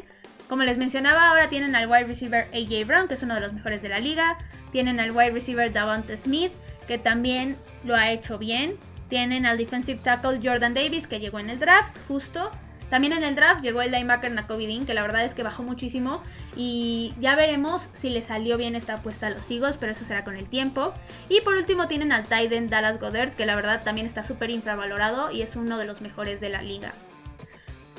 Como 0.50 0.64
les 0.64 0.78
mencionaba, 0.78 1.30
ahora 1.30 1.48
tienen 1.48 1.76
al 1.76 1.90
wide 1.90 2.04
receiver 2.04 2.46
AJ 2.54 2.86
Brown, 2.86 3.08
que 3.08 3.16
es 3.16 3.24
uno 3.24 3.36
de 3.36 3.42
los 3.42 3.54
mejores 3.54 3.82
de 3.82 3.90
la 3.90 4.00
liga. 4.00 4.38
Tienen 4.72 5.00
al 5.00 5.12
wide 5.12 5.32
receiver 5.32 5.72
Davante 5.72 6.18
Smith, 6.18 6.52
que 6.88 6.98
también 6.98 7.56
lo 7.84 7.96
ha 7.96 8.12
hecho 8.12 8.38
bien. 8.38 8.78
Tienen 9.10 9.46
al 9.46 9.58
defensive 9.58 10.02
tackle 10.04 10.40
Jordan 10.44 10.74
Davis, 10.74 11.08
que 11.08 11.20
llegó 11.20 11.40
en 11.40 11.50
el 11.50 11.60
draft, 11.60 11.98
justo. 12.08 12.52
También 12.96 13.12
en 13.12 13.26
el 13.26 13.36
draft 13.36 13.62
llegó 13.62 13.82
el 13.82 13.92
linebacker 13.92 14.32
Nakobe 14.32 14.68
Dean, 14.68 14.86
que 14.86 14.94
la 14.94 15.02
verdad 15.02 15.26
es 15.26 15.34
que 15.34 15.44
bajó 15.44 15.64
muchísimo. 15.64 16.24
Y 16.56 17.14
ya 17.20 17.36
veremos 17.36 17.90
si 17.94 18.10
le 18.10 18.22
salió 18.22 18.56
bien 18.56 18.74
esta 18.74 18.94
apuesta 18.94 19.28
a 19.28 19.32
los 19.32 19.52
Eagles, 19.52 19.76
pero 19.78 19.92
eso 19.92 20.06
será 20.06 20.24
con 20.24 20.38
el 20.38 20.46
tiempo. 20.46 20.94
Y 21.28 21.42
por 21.42 21.56
último 21.56 21.90
tienen 21.90 22.14
al 22.14 22.24
Titan 22.24 22.68
Dallas 22.68 22.98
Goddard, 22.98 23.34
que 23.34 23.46
la 23.46 23.58
verdad 23.58 23.84
también 23.84 24.08
está 24.08 24.24
súper 24.24 24.50
infravalorado 24.50 25.30
y 25.30 25.42
es 25.42 25.58
uno 25.58 25.78
de 25.78 25.84
los 25.84 26.00
mejores 26.00 26.40
de 26.40 26.48
la 26.48 26.62
liga. 26.62 26.94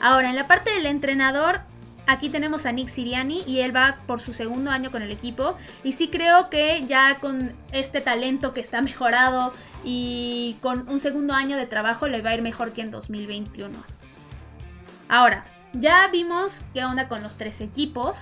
Ahora, 0.00 0.30
en 0.30 0.36
la 0.36 0.46
parte 0.46 0.70
del 0.70 0.86
entrenador, 0.86 1.60
aquí 2.06 2.30
tenemos 2.30 2.64
a 2.64 2.72
Nick 2.72 2.88
Siriani 2.88 3.42
y 3.46 3.60
él 3.60 3.76
va 3.76 3.98
por 4.06 4.22
su 4.22 4.32
segundo 4.32 4.70
año 4.70 4.90
con 4.90 5.02
el 5.02 5.10
equipo. 5.10 5.58
Y 5.84 5.92
sí 5.92 6.08
creo 6.08 6.48
que 6.48 6.80
ya 6.88 7.18
con 7.20 7.52
este 7.70 8.00
talento 8.00 8.54
que 8.54 8.62
está 8.62 8.80
mejorado 8.80 9.52
y 9.84 10.56
con 10.62 10.88
un 10.88 11.00
segundo 11.00 11.34
año 11.34 11.58
de 11.58 11.66
trabajo 11.66 12.08
le 12.08 12.22
va 12.22 12.30
a 12.30 12.34
ir 12.34 12.40
mejor 12.40 12.72
que 12.72 12.80
en 12.80 12.90
2021. 12.90 13.95
Ahora, 15.08 15.44
ya 15.72 16.08
vimos 16.10 16.60
qué 16.72 16.84
onda 16.84 17.08
con 17.08 17.22
los 17.22 17.36
tres 17.36 17.60
equipos. 17.60 18.16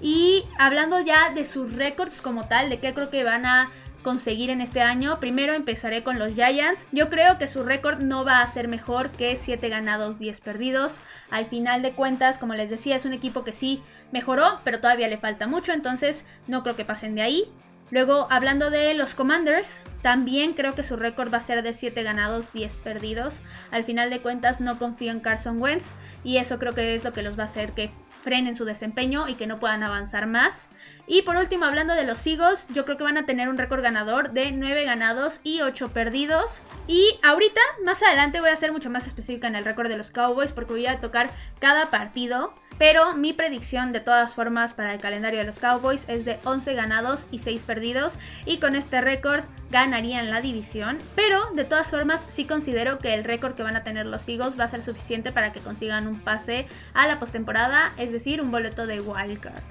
Y 0.00 0.44
hablando 0.58 1.00
ya 1.00 1.30
de 1.30 1.44
sus 1.44 1.74
récords 1.74 2.20
como 2.20 2.48
tal, 2.48 2.70
de 2.70 2.80
qué 2.80 2.92
creo 2.92 3.10
que 3.10 3.22
van 3.22 3.46
a 3.46 3.70
conseguir 4.02 4.50
en 4.50 4.60
este 4.60 4.82
año. 4.82 5.20
Primero 5.20 5.54
empezaré 5.54 6.02
con 6.02 6.18
los 6.18 6.32
Giants. 6.32 6.86
Yo 6.92 7.08
creo 7.08 7.38
que 7.38 7.46
su 7.46 7.62
récord 7.62 8.02
no 8.02 8.24
va 8.24 8.40
a 8.40 8.46
ser 8.46 8.68
mejor 8.68 9.10
que 9.10 9.36
7 9.36 9.68
ganados, 9.68 10.18
10 10.18 10.40
perdidos. 10.40 10.96
Al 11.30 11.46
final 11.46 11.82
de 11.82 11.92
cuentas, 11.92 12.38
como 12.38 12.54
les 12.54 12.68
decía, 12.68 12.96
es 12.96 13.04
un 13.04 13.12
equipo 13.12 13.44
que 13.44 13.52
sí 13.52 13.82
mejoró, 14.10 14.60
pero 14.64 14.80
todavía 14.80 15.08
le 15.08 15.18
falta 15.18 15.46
mucho, 15.46 15.72
entonces 15.72 16.24
no 16.48 16.62
creo 16.62 16.76
que 16.76 16.84
pasen 16.84 17.14
de 17.14 17.22
ahí. 17.22 17.44
Luego, 17.92 18.26
hablando 18.30 18.70
de 18.70 18.94
los 18.94 19.14
Commanders, 19.14 19.78
también 20.00 20.54
creo 20.54 20.74
que 20.74 20.82
su 20.82 20.96
récord 20.96 21.30
va 21.30 21.36
a 21.36 21.42
ser 21.42 21.62
de 21.62 21.74
7 21.74 22.02
ganados, 22.02 22.50
10 22.54 22.78
perdidos. 22.78 23.40
Al 23.70 23.84
final 23.84 24.08
de 24.08 24.20
cuentas 24.20 24.62
no 24.62 24.78
confío 24.78 25.12
en 25.12 25.20
Carson 25.20 25.60
Wentz 25.60 25.84
y 26.24 26.38
eso 26.38 26.58
creo 26.58 26.72
que 26.72 26.94
es 26.94 27.04
lo 27.04 27.12
que 27.12 27.22
los 27.22 27.38
va 27.38 27.42
a 27.42 27.46
hacer 27.46 27.72
que 27.72 27.90
frenen 28.24 28.56
su 28.56 28.64
desempeño 28.64 29.28
y 29.28 29.34
que 29.34 29.46
no 29.46 29.60
puedan 29.60 29.82
avanzar 29.82 30.26
más. 30.26 30.68
Y 31.06 31.20
por 31.20 31.36
último, 31.36 31.66
hablando 31.66 31.92
de 31.92 32.04
los 32.04 32.26
Eagles, 32.26 32.66
yo 32.72 32.86
creo 32.86 32.96
que 32.96 33.04
van 33.04 33.18
a 33.18 33.26
tener 33.26 33.50
un 33.50 33.58
récord 33.58 33.82
ganador 33.82 34.32
de 34.32 34.52
9 34.52 34.86
ganados 34.86 35.40
y 35.44 35.60
8 35.60 35.92
perdidos. 35.92 36.62
Y 36.86 37.18
ahorita, 37.22 37.60
más 37.84 38.02
adelante, 38.02 38.40
voy 38.40 38.48
a 38.48 38.56
ser 38.56 38.72
mucho 38.72 38.88
más 38.88 39.06
específica 39.06 39.48
en 39.48 39.56
el 39.56 39.66
récord 39.66 39.88
de 39.88 39.98
los 39.98 40.12
Cowboys 40.12 40.52
porque 40.52 40.72
voy 40.72 40.86
a 40.86 40.98
tocar 40.98 41.28
cada 41.60 41.90
partido. 41.90 42.54
Pero 42.82 43.14
mi 43.14 43.32
predicción 43.32 43.92
de 43.92 44.00
todas 44.00 44.34
formas 44.34 44.72
para 44.72 44.92
el 44.92 45.00
calendario 45.00 45.38
de 45.38 45.46
los 45.46 45.60
Cowboys 45.60 46.02
es 46.08 46.24
de 46.24 46.40
11 46.42 46.74
ganados 46.74 47.26
y 47.30 47.38
6 47.38 47.62
perdidos. 47.62 48.14
Y 48.44 48.58
con 48.58 48.74
este 48.74 49.00
récord 49.00 49.44
ganarían 49.70 50.30
la 50.30 50.40
división. 50.40 50.98
Pero 51.14 51.40
de 51.54 51.62
todas 51.62 51.88
formas 51.88 52.26
sí 52.28 52.44
considero 52.44 52.98
que 52.98 53.14
el 53.14 53.22
récord 53.22 53.54
que 53.54 53.62
van 53.62 53.76
a 53.76 53.84
tener 53.84 54.06
los 54.06 54.28
Eagles 54.28 54.58
va 54.58 54.64
a 54.64 54.68
ser 54.68 54.82
suficiente 54.82 55.30
para 55.30 55.52
que 55.52 55.60
consigan 55.60 56.08
un 56.08 56.18
pase 56.18 56.66
a 56.92 57.06
la 57.06 57.20
postemporada. 57.20 57.92
Es 57.98 58.10
decir, 58.10 58.42
un 58.42 58.50
boleto 58.50 58.84
de 58.88 59.00
wildcard. 59.00 59.62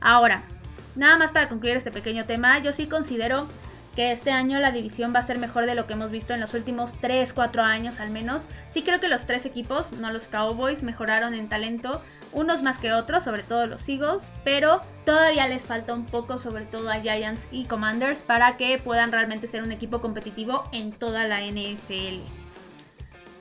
Ahora, 0.00 0.40
nada 0.96 1.18
más 1.18 1.32
para 1.32 1.50
concluir 1.50 1.76
este 1.76 1.90
pequeño 1.90 2.24
tema, 2.24 2.60
yo 2.60 2.72
sí 2.72 2.86
considero 2.86 3.46
que 3.94 4.10
este 4.10 4.30
año 4.30 4.58
la 4.58 4.72
división 4.72 5.12
va 5.14 5.18
a 5.18 5.22
ser 5.22 5.38
mejor 5.38 5.66
de 5.66 5.74
lo 5.74 5.86
que 5.86 5.92
hemos 5.92 6.10
visto 6.10 6.32
en 6.32 6.40
los 6.40 6.54
últimos 6.54 6.94
3, 7.00 7.30
4 7.32 7.62
años 7.62 8.00
al 8.00 8.10
menos. 8.10 8.46
Sí 8.70 8.82
creo 8.82 9.00
que 9.00 9.08
los 9.08 9.26
tres 9.26 9.44
equipos, 9.44 9.92
no 9.92 10.10
los 10.10 10.28
Cowboys, 10.28 10.82
mejoraron 10.82 11.34
en 11.34 11.50
talento, 11.50 12.00
unos 12.32 12.62
más 12.62 12.78
que 12.78 12.92
otros, 12.92 13.24
sobre 13.24 13.42
todo 13.42 13.66
los 13.66 13.88
Eagles, 13.88 14.30
pero 14.44 14.82
todavía 15.04 15.46
les 15.48 15.64
falta 15.64 15.94
un 15.94 16.06
poco, 16.06 16.38
sobre 16.38 16.64
todo 16.64 16.90
a 16.90 17.00
Giants 17.00 17.48
y 17.50 17.64
Commanders, 17.66 18.22
para 18.22 18.56
que 18.56 18.78
puedan 18.78 19.12
realmente 19.12 19.46
ser 19.46 19.62
un 19.62 19.72
equipo 19.72 20.00
competitivo 20.00 20.64
en 20.72 20.92
toda 20.92 21.24
la 21.24 21.40
NFL. 21.42 22.20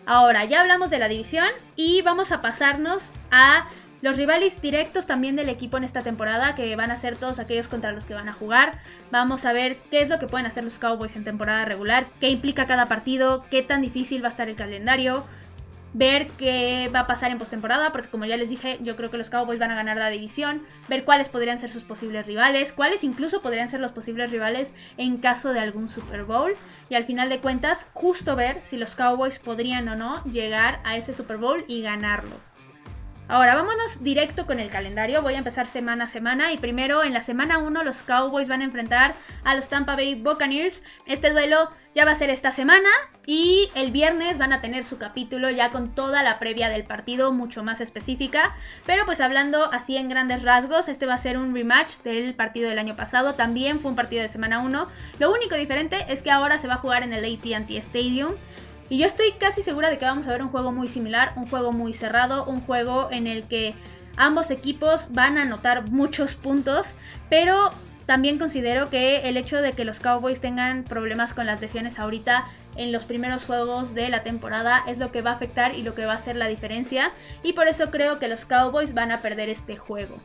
Ahora, 0.05 0.45
ya 0.45 0.61
hablamos 0.61 0.89
de 0.89 0.99
la 0.99 1.07
división 1.07 1.47
y 1.75 2.01
vamos 2.01 2.31
a 2.31 2.41
pasarnos 2.41 3.09
a 3.29 3.67
los 4.01 4.17
rivales 4.17 4.59
directos 4.61 5.05
también 5.05 5.35
del 5.35 5.49
equipo 5.49 5.77
en 5.77 5.83
esta 5.83 6.01
temporada, 6.01 6.55
que 6.55 6.75
van 6.75 6.89
a 6.89 6.97
ser 6.97 7.15
todos 7.15 7.37
aquellos 7.37 7.67
contra 7.67 7.91
los 7.91 8.05
que 8.05 8.15
van 8.15 8.29
a 8.29 8.33
jugar. 8.33 8.79
Vamos 9.11 9.45
a 9.45 9.53
ver 9.53 9.77
qué 9.91 10.01
es 10.01 10.09
lo 10.09 10.17
que 10.17 10.25
pueden 10.25 10.47
hacer 10.47 10.63
los 10.63 10.79
Cowboys 10.79 11.15
en 11.15 11.23
temporada 11.23 11.65
regular, 11.65 12.07
qué 12.19 12.29
implica 12.29 12.65
cada 12.65 12.87
partido, 12.87 13.45
qué 13.51 13.61
tan 13.61 13.81
difícil 13.81 14.23
va 14.23 14.27
a 14.27 14.31
estar 14.31 14.49
el 14.49 14.55
calendario, 14.55 15.23
ver 15.93 16.27
qué 16.37 16.89
va 16.93 17.01
a 17.01 17.07
pasar 17.07 17.31
en 17.31 17.37
postemporada, 17.37 17.91
porque 17.91 18.09
como 18.09 18.25
ya 18.25 18.37
les 18.37 18.49
dije, 18.49 18.77
yo 18.81 18.95
creo 18.95 19.11
que 19.11 19.17
los 19.17 19.29
Cowboys 19.29 19.59
van 19.59 19.71
a 19.71 19.75
ganar 19.75 19.97
la 19.97 20.09
división, 20.09 20.63
ver 20.87 21.03
cuáles 21.03 21.29
podrían 21.29 21.59
ser 21.59 21.69
sus 21.69 21.83
posibles 21.83 22.25
rivales, 22.25 22.73
cuáles 22.73 23.03
incluso 23.03 23.41
podrían 23.41 23.69
ser 23.69 23.79
los 23.79 23.91
posibles 23.91 24.31
rivales 24.31 24.73
en 24.97 25.17
caso 25.17 25.53
de 25.53 25.59
algún 25.59 25.89
Super 25.89 26.23
Bowl, 26.23 26.53
y 26.89 26.95
al 26.95 27.05
final 27.05 27.29
de 27.29 27.39
cuentas, 27.39 27.85
justo 27.93 28.35
ver 28.35 28.61
si 28.63 28.77
los 28.77 28.95
Cowboys 28.95 29.39
podrían 29.39 29.87
o 29.89 29.95
no 29.95 30.23
llegar 30.25 30.79
a 30.83 30.97
ese 30.97 31.13
Super 31.13 31.37
Bowl 31.37 31.65
y 31.67 31.81
ganarlo. 31.81 32.50
Ahora 33.31 33.55
vámonos 33.55 34.03
directo 34.03 34.45
con 34.45 34.59
el 34.59 34.69
calendario. 34.69 35.21
Voy 35.21 35.35
a 35.35 35.37
empezar 35.37 35.65
semana 35.65 36.03
a 36.03 36.07
semana. 36.09 36.51
Y 36.51 36.57
primero 36.57 37.01
en 37.01 37.13
la 37.13 37.21
semana 37.21 37.59
1 37.59 37.81
los 37.85 38.01
Cowboys 38.01 38.49
van 38.49 38.59
a 38.59 38.65
enfrentar 38.65 39.13
a 39.45 39.55
los 39.55 39.69
Tampa 39.69 39.95
Bay 39.95 40.15
Buccaneers. 40.15 40.83
Este 41.05 41.29
duelo 41.29 41.69
ya 41.95 42.03
va 42.03 42.11
a 42.11 42.15
ser 42.15 42.29
esta 42.29 42.51
semana. 42.51 42.89
Y 43.25 43.69
el 43.73 43.91
viernes 43.91 44.37
van 44.37 44.51
a 44.51 44.59
tener 44.59 44.83
su 44.83 44.97
capítulo 44.97 45.49
ya 45.49 45.69
con 45.69 45.95
toda 45.95 46.23
la 46.23 46.39
previa 46.39 46.67
del 46.67 46.83
partido, 46.83 47.31
mucho 47.31 47.63
más 47.63 47.79
específica. 47.79 48.53
Pero 48.85 49.05
pues 49.05 49.21
hablando 49.21 49.71
así 49.71 49.95
en 49.95 50.09
grandes 50.09 50.43
rasgos, 50.43 50.89
este 50.89 51.05
va 51.05 51.13
a 51.13 51.17
ser 51.17 51.37
un 51.37 51.55
rematch 51.55 51.99
del 52.03 52.33
partido 52.33 52.67
del 52.67 52.79
año 52.79 52.97
pasado. 52.97 53.35
También 53.35 53.79
fue 53.79 53.91
un 53.91 53.95
partido 53.95 54.23
de 54.23 54.27
semana 54.27 54.59
1. 54.59 54.87
Lo 55.19 55.31
único 55.31 55.55
diferente 55.55 56.05
es 56.09 56.21
que 56.21 56.31
ahora 56.31 56.59
se 56.59 56.67
va 56.67 56.73
a 56.73 56.79
jugar 56.79 57.03
en 57.03 57.13
el 57.13 57.23
ATT 57.23 57.71
Stadium. 57.77 58.33
Y 58.91 58.97
yo 58.97 59.05
estoy 59.05 59.31
casi 59.39 59.63
segura 59.63 59.89
de 59.89 59.97
que 59.97 60.03
vamos 60.03 60.27
a 60.27 60.31
ver 60.31 60.41
un 60.41 60.49
juego 60.49 60.73
muy 60.73 60.89
similar, 60.89 61.31
un 61.37 61.47
juego 61.47 61.71
muy 61.71 61.93
cerrado, 61.93 62.43
un 62.43 62.59
juego 62.59 63.07
en 63.09 63.25
el 63.25 63.43
que 63.43 63.73
ambos 64.17 64.51
equipos 64.51 65.07
van 65.11 65.37
a 65.37 65.43
anotar 65.43 65.89
muchos 65.89 66.35
puntos, 66.35 66.93
pero 67.29 67.69
también 68.05 68.37
considero 68.37 68.89
que 68.89 69.29
el 69.29 69.37
hecho 69.37 69.61
de 69.61 69.71
que 69.71 69.85
los 69.85 70.01
Cowboys 70.01 70.41
tengan 70.41 70.83
problemas 70.83 71.33
con 71.33 71.45
las 71.45 71.61
lesiones 71.61 71.99
ahorita 71.99 72.43
en 72.75 72.91
los 72.91 73.05
primeros 73.05 73.45
juegos 73.45 73.93
de 73.93 74.09
la 74.09 74.23
temporada 74.23 74.83
es 74.85 74.97
lo 74.97 75.09
que 75.09 75.21
va 75.21 75.31
a 75.31 75.35
afectar 75.35 75.73
y 75.73 75.83
lo 75.83 75.95
que 75.95 76.05
va 76.05 76.11
a 76.11 76.17
hacer 76.17 76.35
la 76.35 76.47
diferencia 76.47 77.13
y 77.43 77.53
por 77.53 77.69
eso 77.69 77.91
creo 77.91 78.19
que 78.19 78.27
los 78.27 78.43
Cowboys 78.43 78.93
van 78.93 79.13
a 79.13 79.21
perder 79.21 79.47
este 79.47 79.77
juego. 79.77 80.17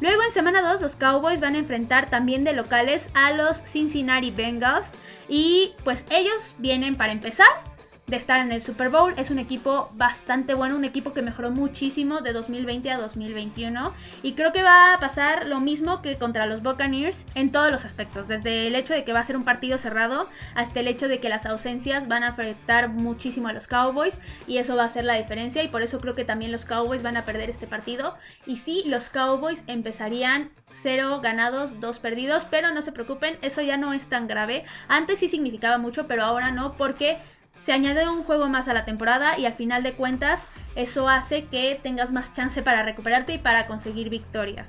Luego 0.00 0.22
en 0.22 0.32
semana 0.32 0.62
2 0.62 0.80
los 0.80 0.96
Cowboys 0.96 1.40
van 1.40 1.54
a 1.54 1.58
enfrentar 1.58 2.08
también 2.08 2.44
de 2.44 2.54
locales 2.54 3.08
a 3.12 3.32
los 3.32 3.60
Cincinnati 3.62 4.30
Bengals 4.30 4.92
y 5.28 5.74
pues 5.84 6.06
ellos 6.10 6.54
vienen 6.56 6.94
para 6.94 7.12
empezar 7.12 7.73
de 8.06 8.16
estar 8.16 8.40
en 8.40 8.52
el 8.52 8.60
Super 8.60 8.90
Bowl. 8.90 9.14
Es 9.16 9.30
un 9.30 9.38
equipo 9.38 9.90
bastante 9.94 10.54
bueno, 10.54 10.76
un 10.76 10.84
equipo 10.84 11.12
que 11.12 11.22
mejoró 11.22 11.50
muchísimo 11.50 12.20
de 12.20 12.32
2020 12.32 12.90
a 12.90 12.98
2021. 12.98 13.92
Y 14.22 14.32
creo 14.34 14.52
que 14.52 14.62
va 14.62 14.92
a 14.92 14.98
pasar 15.00 15.46
lo 15.46 15.60
mismo 15.60 16.02
que 16.02 16.16
contra 16.16 16.46
los 16.46 16.62
Buccaneers 16.62 17.24
en 17.34 17.50
todos 17.50 17.72
los 17.72 17.84
aspectos. 17.84 18.28
Desde 18.28 18.66
el 18.66 18.74
hecho 18.74 18.92
de 18.92 19.04
que 19.04 19.12
va 19.12 19.20
a 19.20 19.24
ser 19.24 19.36
un 19.36 19.44
partido 19.44 19.78
cerrado 19.78 20.28
hasta 20.54 20.80
el 20.80 20.88
hecho 20.88 21.08
de 21.08 21.20
que 21.20 21.28
las 21.28 21.46
ausencias 21.46 22.08
van 22.08 22.24
a 22.24 22.28
afectar 22.28 22.88
muchísimo 22.88 23.48
a 23.48 23.52
los 23.52 23.66
Cowboys. 23.66 24.18
Y 24.46 24.58
eso 24.58 24.76
va 24.76 24.84
a 24.84 24.88
ser 24.88 25.04
la 25.04 25.14
diferencia. 25.14 25.62
Y 25.62 25.68
por 25.68 25.82
eso 25.82 25.98
creo 25.98 26.14
que 26.14 26.24
también 26.24 26.52
los 26.52 26.64
Cowboys 26.64 27.02
van 27.02 27.16
a 27.16 27.24
perder 27.24 27.48
este 27.48 27.66
partido. 27.66 28.16
Y 28.46 28.58
sí, 28.58 28.82
los 28.86 29.08
Cowboys 29.08 29.64
empezarían 29.66 30.50
0 30.70 31.20
ganados, 31.22 31.80
2 31.80 31.98
perdidos. 32.00 32.44
Pero 32.50 32.72
no 32.72 32.82
se 32.82 32.92
preocupen, 32.92 33.38
eso 33.40 33.62
ya 33.62 33.78
no 33.78 33.94
es 33.94 34.08
tan 34.08 34.26
grave. 34.26 34.64
Antes 34.88 35.20
sí 35.20 35.28
significaba 35.28 35.78
mucho, 35.78 36.06
pero 36.06 36.22
ahora 36.22 36.50
no 36.50 36.74
porque 36.74 37.18
se 37.64 37.72
añade 37.72 38.06
un 38.06 38.24
juego 38.24 38.46
más 38.50 38.68
a 38.68 38.74
la 38.74 38.84
temporada 38.84 39.38
y 39.38 39.46
al 39.46 39.54
final 39.54 39.82
de 39.82 39.94
cuentas 39.94 40.44
eso 40.76 41.08
hace 41.08 41.46
que 41.46 41.80
tengas 41.82 42.12
más 42.12 42.34
chance 42.34 42.60
para 42.62 42.82
recuperarte 42.82 43.32
y 43.32 43.38
para 43.38 43.66
conseguir 43.66 44.10
victorias. 44.10 44.68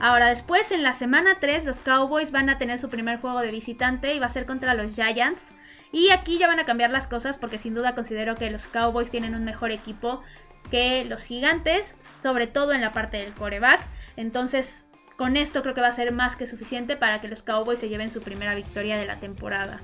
Ahora 0.00 0.28
después 0.28 0.72
en 0.72 0.82
la 0.82 0.94
semana 0.94 1.36
3 1.40 1.66
los 1.66 1.78
Cowboys 1.78 2.30
van 2.30 2.48
a 2.48 2.56
tener 2.56 2.78
su 2.78 2.88
primer 2.88 3.20
juego 3.20 3.40
de 3.40 3.50
visitante 3.50 4.14
y 4.14 4.18
va 4.18 4.26
a 4.26 4.30
ser 4.30 4.46
contra 4.46 4.72
los 4.72 4.94
Giants. 4.94 5.50
Y 5.92 6.08
aquí 6.08 6.38
ya 6.38 6.46
van 6.46 6.58
a 6.58 6.64
cambiar 6.64 6.90
las 6.90 7.06
cosas 7.06 7.36
porque 7.36 7.58
sin 7.58 7.74
duda 7.74 7.94
considero 7.94 8.34
que 8.34 8.50
los 8.50 8.64
Cowboys 8.64 9.10
tienen 9.10 9.34
un 9.34 9.44
mejor 9.44 9.70
equipo 9.70 10.22
que 10.70 11.04
los 11.04 11.22
gigantes, 11.22 11.94
sobre 12.22 12.46
todo 12.46 12.72
en 12.72 12.80
la 12.80 12.92
parte 12.92 13.18
del 13.18 13.34
coreback. 13.34 13.82
Entonces 14.16 14.86
con 15.18 15.36
esto 15.36 15.60
creo 15.60 15.74
que 15.74 15.82
va 15.82 15.88
a 15.88 15.92
ser 15.92 16.12
más 16.12 16.34
que 16.34 16.46
suficiente 16.46 16.96
para 16.96 17.20
que 17.20 17.28
los 17.28 17.42
Cowboys 17.42 17.78
se 17.78 17.90
lleven 17.90 18.10
su 18.10 18.22
primera 18.22 18.54
victoria 18.54 18.96
de 18.96 19.04
la 19.04 19.16
temporada. 19.16 19.80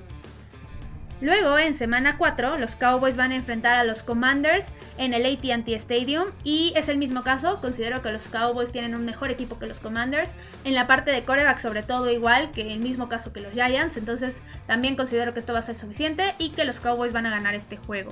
Luego, 1.23 1.57
en 1.57 1.73
semana 1.73 2.17
4, 2.17 2.57
los 2.57 2.75
Cowboys 2.75 3.15
van 3.15 3.31
a 3.31 3.35
enfrentar 3.35 3.77
a 3.77 3.85
los 3.85 4.03
Commanders 4.03 4.65
en 4.97 5.13
el 5.13 5.25
ATT 5.25 5.69
Stadium 5.69 6.25
y 6.43 6.73
es 6.75 6.89
el 6.89 6.97
mismo 6.97 7.23
caso, 7.23 7.61
considero 7.61 8.01
que 8.01 8.11
los 8.11 8.27
Cowboys 8.27 8.73
tienen 8.73 8.93
un 8.93 9.05
mejor 9.05 9.31
equipo 9.31 9.57
que 9.57 9.65
los 9.65 9.79
Commanders, 9.79 10.33
en 10.65 10.75
la 10.75 10.85
parte 10.85 11.11
de 11.11 11.23
coreback 11.23 11.59
sobre 11.59 11.81
todo 11.81 12.11
igual 12.11 12.51
que 12.51 12.73
el 12.73 12.79
mismo 12.79 13.07
caso 13.07 13.31
que 13.31 13.39
los 13.39 13.53
Giants, 13.53 13.95
entonces 13.95 14.41
también 14.67 14.97
considero 14.97 15.33
que 15.33 15.39
esto 15.39 15.53
va 15.53 15.59
a 15.59 15.61
ser 15.61 15.75
suficiente 15.75 16.33
y 16.39 16.49
que 16.49 16.65
los 16.65 16.81
Cowboys 16.81 17.13
van 17.13 17.25
a 17.25 17.29
ganar 17.29 17.55
este 17.55 17.77
juego. 17.77 18.11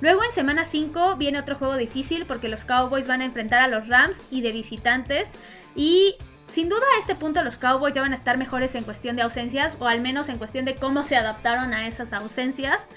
Luego 0.00 0.24
en 0.24 0.32
semana 0.32 0.64
5 0.64 1.16
viene 1.16 1.38
otro 1.38 1.56
juego 1.56 1.76
difícil 1.76 2.24
porque 2.24 2.48
los 2.48 2.64
Cowboys 2.64 3.06
van 3.06 3.20
a 3.20 3.26
enfrentar 3.26 3.60
a 3.60 3.68
los 3.68 3.88
Rams 3.88 4.18
y 4.30 4.40
de 4.40 4.52
visitantes 4.52 5.28
y 5.76 6.16
sin 6.52 6.68
duda 6.68 6.82
a 6.94 7.00
este 7.00 7.14
punto 7.14 7.42
los 7.42 7.56
Cowboys 7.56 7.94
ya 7.94 8.02
van 8.02 8.12
a 8.12 8.16
estar 8.16 8.36
mejores 8.36 8.74
en 8.74 8.84
cuestión 8.84 9.16
de 9.16 9.22
ausencias 9.22 9.76
o 9.80 9.88
al 9.88 10.02
menos 10.02 10.28
en 10.28 10.36
cuestión 10.36 10.66
de 10.66 10.74
cómo 10.74 11.02
se 11.02 11.16
adaptaron 11.16 11.72
a 11.72 11.86
esas 11.88 12.12
ausencias. 12.12 12.88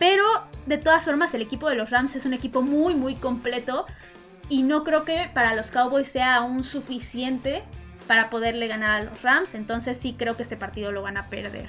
Pero 0.00 0.24
de 0.66 0.78
todas 0.78 1.04
formas 1.04 1.32
el 1.32 1.42
equipo 1.42 1.70
de 1.70 1.76
los 1.76 1.90
Rams 1.90 2.16
es 2.16 2.26
un 2.26 2.34
equipo 2.34 2.62
muy 2.62 2.94
muy 2.94 3.14
completo 3.14 3.86
y 4.48 4.64
no 4.64 4.82
creo 4.82 5.04
que 5.04 5.30
para 5.32 5.54
los 5.54 5.70
Cowboys 5.70 6.08
sea 6.08 6.34
aún 6.34 6.64
suficiente 6.64 7.62
para 8.08 8.30
poderle 8.30 8.66
ganar 8.66 9.00
a 9.00 9.04
los 9.04 9.22
Rams. 9.22 9.54
Entonces 9.54 9.96
sí 9.96 10.16
creo 10.18 10.36
que 10.36 10.42
este 10.42 10.56
partido 10.56 10.90
lo 10.90 11.02
van 11.02 11.16
a 11.16 11.28
perder. 11.28 11.68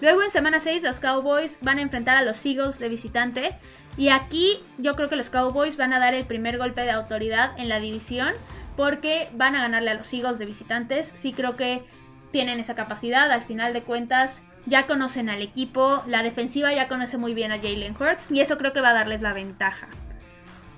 Luego 0.00 0.22
en 0.22 0.30
semana 0.30 0.60
6 0.60 0.82
los 0.82 0.98
Cowboys 0.98 1.58
van 1.60 1.78
a 1.78 1.82
enfrentar 1.82 2.16
a 2.16 2.22
los 2.22 2.44
Eagles 2.46 2.78
de 2.78 2.88
visitante. 2.88 3.50
Y 3.98 4.08
aquí 4.08 4.60
yo 4.78 4.94
creo 4.94 5.10
que 5.10 5.16
los 5.16 5.28
Cowboys 5.28 5.76
van 5.76 5.92
a 5.92 5.98
dar 5.98 6.14
el 6.14 6.24
primer 6.24 6.56
golpe 6.56 6.82
de 6.82 6.92
autoridad 6.92 7.52
en 7.58 7.68
la 7.68 7.80
división 7.80 8.32
porque 8.78 9.28
van 9.32 9.56
a 9.56 9.60
ganarle 9.60 9.90
a 9.90 9.94
los 9.94 10.14
Eagles 10.14 10.38
de 10.38 10.46
visitantes. 10.46 11.10
Sí 11.16 11.32
creo 11.32 11.56
que 11.56 11.82
tienen 12.30 12.60
esa 12.60 12.76
capacidad. 12.76 13.28
Al 13.28 13.42
final 13.42 13.72
de 13.72 13.82
cuentas, 13.82 14.40
ya 14.66 14.86
conocen 14.86 15.28
al 15.28 15.42
equipo. 15.42 16.04
La 16.06 16.22
defensiva 16.22 16.72
ya 16.72 16.86
conoce 16.86 17.16
muy 17.16 17.34
bien 17.34 17.50
a 17.50 17.56
Jalen 17.56 17.96
Hurts. 17.98 18.30
Y 18.30 18.40
eso 18.40 18.56
creo 18.56 18.72
que 18.72 18.80
va 18.80 18.90
a 18.90 18.94
darles 18.94 19.20
la 19.20 19.32
ventaja. 19.32 19.88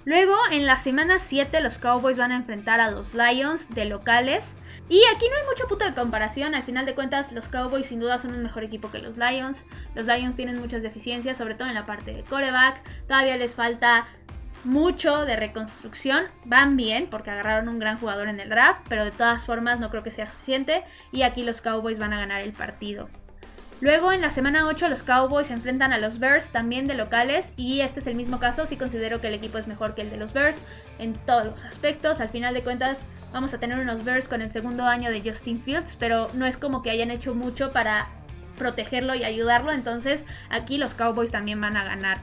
Luego, 0.06 0.34
en 0.50 0.64
la 0.64 0.78
semana 0.78 1.18
7, 1.18 1.60
los 1.60 1.76
Cowboys 1.76 2.16
van 2.16 2.32
a 2.32 2.36
enfrentar 2.36 2.80
a 2.80 2.90
los 2.90 3.14
Lions 3.14 3.68
de 3.68 3.84
locales. 3.84 4.54
Y 4.88 5.02
aquí 5.14 5.26
no 5.28 5.36
hay 5.36 5.46
mucho 5.46 5.68
punto 5.68 5.84
de 5.84 5.92
comparación. 5.92 6.54
Al 6.54 6.62
final 6.62 6.86
de 6.86 6.94
cuentas, 6.94 7.32
los 7.32 7.48
Cowboys 7.48 7.84
sin 7.84 8.00
duda 8.00 8.18
son 8.18 8.32
un 8.32 8.42
mejor 8.42 8.64
equipo 8.64 8.90
que 8.90 8.98
los 8.98 9.18
Lions. 9.18 9.66
Los 9.94 10.06
Lions 10.06 10.36
tienen 10.36 10.58
muchas 10.58 10.82
deficiencias, 10.82 11.36
sobre 11.36 11.54
todo 11.54 11.68
en 11.68 11.74
la 11.74 11.84
parte 11.84 12.14
de 12.14 12.22
coreback. 12.22 12.80
Todavía 13.06 13.36
les 13.36 13.54
falta 13.54 14.06
mucho 14.64 15.24
de 15.24 15.36
reconstrucción. 15.36 16.24
Van 16.44 16.76
bien 16.76 17.08
porque 17.10 17.30
agarraron 17.30 17.68
un 17.68 17.78
gran 17.78 17.98
jugador 17.98 18.28
en 18.28 18.40
el 18.40 18.48
draft, 18.48 18.80
pero 18.88 19.04
de 19.04 19.10
todas 19.10 19.44
formas 19.44 19.80
no 19.80 19.90
creo 19.90 20.02
que 20.02 20.10
sea 20.10 20.26
suficiente 20.26 20.84
y 21.12 21.22
aquí 21.22 21.42
los 21.42 21.60
Cowboys 21.60 21.98
van 21.98 22.12
a 22.12 22.20
ganar 22.20 22.42
el 22.42 22.52
partido. 22.52 23.08
Luego 23.80 24.12
en 24.12 24.20
la 24.20 24.28
semana 24.28 24.66
8 24.66 24.88
los 24.88 25.02
Cowboys 25.02 25.46
se 25.46 25.54
enfrentan 25.54 25.94
a 25.94 25.98
los 25.98 26.18
Bears 26.18 26.50
también 26.50 26.84
de 26.84 26.92
locales 26.92 27.54
y 27.56 27.80
este 27.80 28.00
es 28.00 28.06
el 28.06 28.14
mismo 28.14 28.38
caso, 28.38 28.66
sí 28.66 28.76
considero 28.76 29.22
que 29.22 29.28
el 29.28 29.34
equipo 29.34 29.56
es 29.56 29.66
mejor 29.66 29.94
que 29.94 30.02
el 30.02 30.10
de 30.10 30.18
los 30.18 30.34
Bears 30.34 30.58
en 30.98 31.14
todos 31.14 31.46
los 31.46 31.64
aspectos, 31.64 32.20
al 32.20 32.28
final 32.28 32.52
de 32.52 32.60
cuentas 32.60 33.06
vamos 33.32 33.54
a 33.54 33.58
tener 33.58 33.78
unos 33.78 34.04
Bears 34.04 34.28
con 34.28 34.42
el 34.42 34.50
segundo 34.50 34.84
año 34.84 35.10
de 35.10 35.22
Justin 35.22 35.62
Fields, 35.62 35.96
pero 35.96 36.26
no 36.34 36.44
es 36.44 36.58
como 36.58 36.82
que 36.82 36.90
hayan 36.90 37.10
hecho 37.10 37.34
mucho 37.34 37.72
para 37.72 38.08
protegerlo 38.58 39.14
y 39.14 39.24
ayudarlo, 39.24 39.72
entonces 39.72 40.26
aquí 40.50 40.76
los 40.76 40.92
Cowboys 40.92 41.30
también 41.30 41.58
van 41.58 41.78
a 41.78 41.84
ganar. 41.84 42.18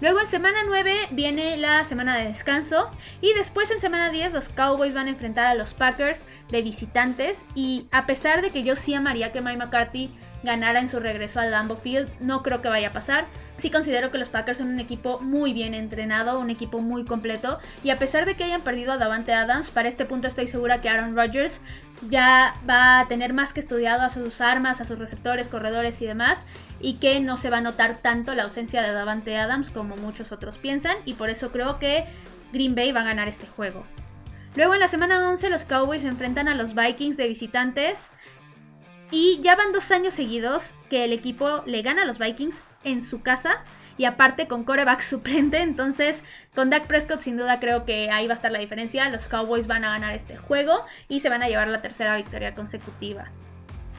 Luego 0.00 0.20
en 0.20 0.26
semana 0.26 0.58
9 0.66 1.08
viene 1.12 1.56
la 1.56 1.82
semana 1.84 2.18
de 2.18 2.28
descanso 2.28 2.90
y 3.22 3.32
después 3.32 3.70
en 3.70 3.80
semana 3.80 4.10
10 4.10 4.34
los 4.34 4.50
Cowboys 4.50 4.92
van 4.92 5.06
a 5.06 5.10
enfrentar 5.10 5.46
a 5.46 5.54
los 5.54 5.72
Packers 5.72 6.26
de 6.50 6.60
visitantes 6.60 7.42
y 7.54 7.86
a 7.92 8.04
pesar 8.04 8.42
de 8.42 8.50
que 8.50 8.62
yo 8.62 8.76
sí 8.76 8.92
amaría 8.92 9.32
que 9.32 9.40
Mike 9.40 9.56
McCarthy 9.56 10.10
ganara 10.46 10.80
en 10.80 10.88
su 10.88 10.98
regreso 10.98 11.40
al 11.40 11.50
Lambeau 11.50 11.78
Field. 11.78 12.10
No 12.20 12.42
creo 12.42 12.62
que 12.62 12.70
vaya 12.70 12.88
a 12.88 12.92
pasar. 12.92 13.26
Sí 13.58 13.70
considero 13.70 14.10
que 14.10 14.16
los 14.16 14.30
Packers 14.30 14.58
son 14.58 14.68
un 14.68 14.80
equipo 14.80 15.20
muy 15.20 15.52
bien 15.52 15.74
entrenado, 15.74 16.40
un 16.40 16.48
equipo 16.48 16.78
muy 16.80 17.04
completo. 17.04 17.58
Y 17.84 17.90
a 17.90 17.98
pesar 17.98 18.24
de 18.24 18.34
que 18.34 18.44
hayan 18.44 18.62
perdido 18.62 18.92
a 18.92 18.96
Davante 18.96 19.34
Adams, 19.34 19.68
para 19.68 19.88
este 19.88 20.06
punto 20.06 20.28
estoy 20.28 20.46
segura 20.46 20.80
que 20.80 20.88
Aaron 20.88 21.14
Rodgers 21.14 21.60
ya 22.08 22.54
va 22.68 23.00
a 23.00 23.08
tener 23.08 23.34
más 23.34 23.52
que 23.52 23.60
estudiado 23.60 24.02
a 24.02 24.08
sus 24.10 24.40
armas, 24.40 24.80
a 24.80 24.84
sus 24.84 24.98
receptores, 24.98 25.48
corredores 25.48 26.00
y 26.00 26.06
demás. 26.06 26.38
Y 26.80 26.94
que 26.94 27.20
no 27.20 27.36
se 27.36 27.50
va 27.50 27.58
a 27.58 27.62
notar 27.62 27.98
tanto 28.00 28.34
la 28.34 28.44
ausencia 28.44 28.80
de 28.82 28.92
Davante 28.92 29.36
Adams 29.36 29.70
como 29.70 29.96
muchos 29.96 30.32
otros 30.32 30.56
piensan. 30.56 30.96
Y 31.04 31.12
por 31.12 31.28
eso 31.28 31.50
creo 31.50 31.78
que 31.78 32.06
Green 32.52 32.74
Bay 32.74 32.92
va 32.92 33.00
a 33.00 33.04
ganar 33.04 33.28
este 33.28 33.46
juego. 33.46 33.84
Luego 34.56 34.72
en 34.72 34.80
la 34.80 34.88
semana 34.88 35.28
11 35.28 35.50
los 35.50 35.64
Cowboys 35.64 36.04
enfrentan 36.04 36.48
a 36.48 36.54
los 36.54 36.74
Vikings 36.74 37.18
de 37.18 37.28
visitantes. 37.28 37.98
Y 39.10 39.40
ya 39.42 39.54
van 39.54 39.72
dos 39.72 39.90
años 39.90 40.14
seguidos 40.14 40.72
que 40.90 41.04
el 41.04 41.12
equipo 41.12 41.62
le 41.66 41.82
gana 41.82 42.02
a 42.02 42.04
los 42.06 42.18
Vikings 42.18 42.60
en 42.84 43.04
su 43.04 43.22
casa 43.22 43.62
y 43.98 44.04
aparte 44.04 44.46
con 44.48 44.64
coreback 44.64 45.00
suplente. 45.02 45.60
Entonces, 45.60 46.22
con 46.54 46.70
Dak 46.70 46.86
Prescott 46.86 47.20
sin 47.20 47.36
duda 47.36 47.60
creo 47.60 47.84
que 47.84 48.10
ahí 48.10 48.26
va 48.26 48.34
a 48.34 48.36
estar 48.36 48.52
la 48.52 48.58
diferencia. 48.58 49.08
Los 49.08 49.28
Cowboys 49.28 49.66
van 49.66 49.84
a 49.84 49.90
ganar 49.90 50.14
este 50.14 50.36
juego 50.36 50.84
y 51.08 51.20
se 51.20 51.28
van 51.28 51.42
a 51.42 51.48
llevar 51.48 51.68
la 51.68 51.82
tercera 51.82 52.16
victoria 52.16 52.54
consecutiva. 52.54 53.30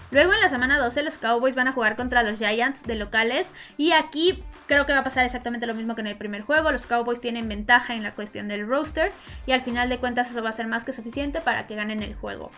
Luego 0.10 0.34
en 0.34 0.40
la 0.40 0.48
semana 0.48 0.80
12 0.80 1.04
los 1.04 1.18
Cowboys 1.18 1.56
van 1.56 1.68
a 1.68 1.74
jugar 1.74 1.98
contra 1.98 2.24
los 2.24 2.40
Giants 2.40 2.84
de 2.84 2.96
locales 2.96 3.52
y 3.78 3.92
aquí 3.92 4.42
creo 4.66 4.86
que 4.86 4.94
va 4.94 5.00
a 5.00 5.04
pasar 5.04 5.26
exactamente 5.26 5.68
lo 5.68 5.74
mismo 5.74 5.96
que 5.96 6.02
en 6.02 6.08
el 6.08 6.16
primer 6.16 6.44
juego. 6.44 6.72
Los 6.72 6.86
Cowboys 6.86 7.20
tienen 7.20 7.50
ventaja 7.50 7.94
en 7.94 8.04
la 8.04 8.14
cuestión 8.14 8.48
del 8.48 8.66
roster 8.66 9.12
y 9.46 9.52
al 9.52 9.62
final 9.62 9.90
de 9.90 9.98
cuentas 9.98 10.32
eso 10.32 10.42
va 10.42 10.50
a 10.50 10.54
ser 10.54 10.68
más 10.68 10.86
que 10.86 10.94
suficiente 10.94 11.42
para 11.42 11.68
que 11.68 11.76
ganen 11.76 12.04
el 12.04 12.16
juego. 12.16 12.52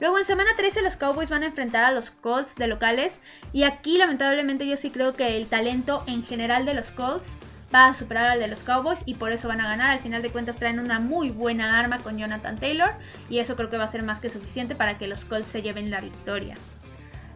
Luego 0.00 0.18
en 0.18 0.24
semana 0.24 0.50
13 0.56 0.82
los 0.82 0.96
Cowboys 0.96 1.30
van 1.30 1.42
a 1.42 1.46
enfrentar 1.46 1.84
a 1.84 1.92
los 1.92 2.10
Colts 2.10 2.56
de 2.56 2.66
locales 2.66 3.20
y 3.52 3.62
aquí 3.62 3.98
lamentablemente 3.98 4.66
yo 4.66 4.76
sí 4.76 4.90
creo 4.90 5.12
que 5.12 5.36
el 5.36 5.46
talento 5.46 6.02
en 6.06 6.24
general 6.24 6.66
de 6.66 6.74
los 6.74 6.90
Colts 6.90 7.36
va 7.74 7.86
a 7.86 7.92
superar 7.92 8.26
al 8.26 8.40
de 8.40 8.48
los 8.48 8.62
Cowboys 8.62 9.02
y 9.04 9.14
por 9.14 9.32
eso 9.32 9.48
van 9.48 9.60
a 9.60 9.68
ganar. 9.68 9.90
Al 9.90 10.00
final 10.00 10.22
de 10.22 10.30
cuentas 10.30 10.56
traen 10.56 10.78
una 10.78 11.00
muy 11.00 11.30
buena 11.30 11.78
arma 11.78 11.98
con 11.98 12.18
Jonathan 12.18 12.56
Taylor 12.56 12.92
y 13.28 13.38
eso 13.38 13.56
creo 13.56 13.70
que 13.70 13.78
va 13.78 13.84
a 13.84 13.88
ser 13.88 14.02
más 14.02 14.20
que 14.20 14.30
suficiente 14.30 14.74
para 14.74 14.98
que 14.98 15.08
los 15.08 15.24
Colts 15.24 15.48
se 15.48 15.62
lleven 15.62 15.90
la 15.90 16.00
victoria. 16.00 16.54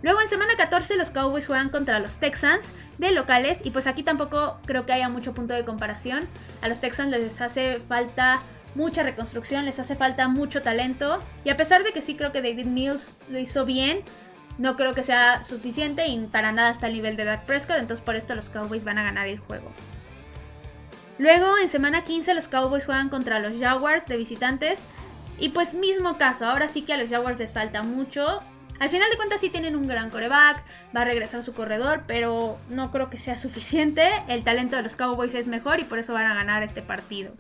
Luego 0.00 0.20
en 0.20 0.28
semana 0.28 0.56
14 0.56 0.96
los 0.96 1.10
Cowboys 1.10 1.46
juegan 1.46 1.70
contra 1.70 1.98
los 1.98 2.18
Texans 2.18 2.72
de 2.98 3.10
locales 3.10 3.58
y 3.64 3.70
pues 3.70 3.88
aquí 3.88 4.04
tampoco 4.04 4.58
creo 4.64 4.86
que 4.86 4.92
haya 4.92 5.08
mucho 5.08 5.34
punto 5.34 5.54
de 5.54 5.64
comparación. 5.64 6.28
A 6.62 6.68
los 6.68 6.80
Texans 6.80 7.10
les 7.10 7.40
hace 7.40 7.80
falta 7.80 8.38
mucha 8.75 9.02
reconstrucción, 9.02 9.64
les 9.64 9.78
hace 9.78 9.94
falta 9.94 10.28
mucho 10.28 10.62
talento. 10.62 11.18
Y 11.44 11.50
a 11.50 11.56
pesar 11.56 11.84
de 11.84 11.92
que 11.92 12.02
sí 12.02 12.14
creo 12.14 12.32
que 12.32 12.42
David 12.42 12.66
Mills 12.66 13.12
lo 13.28 13.38
hizo 13.38 13.64
bien, 13.64 14.02
no 14.58 14.76
creo 14.76 14.92
que 14.92 15.02
sea 15.02 15.44
suficiente 15.44 16.07
y 16.07 16.18
para 16.26 16.52
nada 16.52 16.70
está 16.70 16.87
al 16.87 16.92
nivel 16.92 17.16
de 17.16 17.24
Dak 17.24 17.44
Prescott, 17.44 17.76
entonces 17.78 18.04
por 18.04 18.16
esto 18.16 18.35
los 18.35 18.48
Cowboys 18.48 18.85
van 18.85 18.98
a 18.98 19.04
ganar 19.04 19.28
el 19.28 19.38
juego. 19.38 19.70
Luego 21.18 21.59
en 21.59 21.68
semana 21.68 22.04
15 22.04 22.35
los 22.35 22.48
Cowboys 22.48 22.87
juegan 22.87 23.09
contra 23.09 23.40
los 23.40 23.59
Jaguars 23.61 24.07
de 24.07 24.16
visitantes. 24.16 24.81
Y 25.40 25.50
pues 25.50 25.74
mismo 25.74 26.18
caso, 26.18 26.46
ahora 26.46 26.68
sí 26.68 26.83
que 26.83 26.92
a 26.92 26.96
los 26.96 27.09
Jaguars 27.09 27.38
les 27.38 27.52
falta 27.52 27.83
mucho. 27.83 28.40
Al 28.81 28.90
final 28.90 29.11
de 29.11 29.16
cuentas 29.16 29.40
sí 29.40 29.50
tienen 29.50 29.74
un 29.74 29.88
gran 29.88 30.11
coreback, 30.11 30.62
va 30.96 31.02
a 31.02 31.04
regresar 31.04 31.42
su 31.42 31.52
corredor, 31.52 32.04
pero 32.07 32.59
no 32.70 32.92
creo 32.92 33.11
que 33.11 33.18
sea 33.18 33.37
suficiente. 33.37 34.09
El 34.28 34.44
talento 34.44 34.76
de 34.76 34.83
los 34.83 34.94
Cowboys 34.94 35.35
es 35.35 35.48
mejor 35.48 35.81
y 35.81 35.85
por 35.85 35.98
eso 35.98 36.12
van 36.12 36.26
a 36.26 36.35
ganar 36.35 36.62
este 36.62 36.83
partido. 36.83 37.33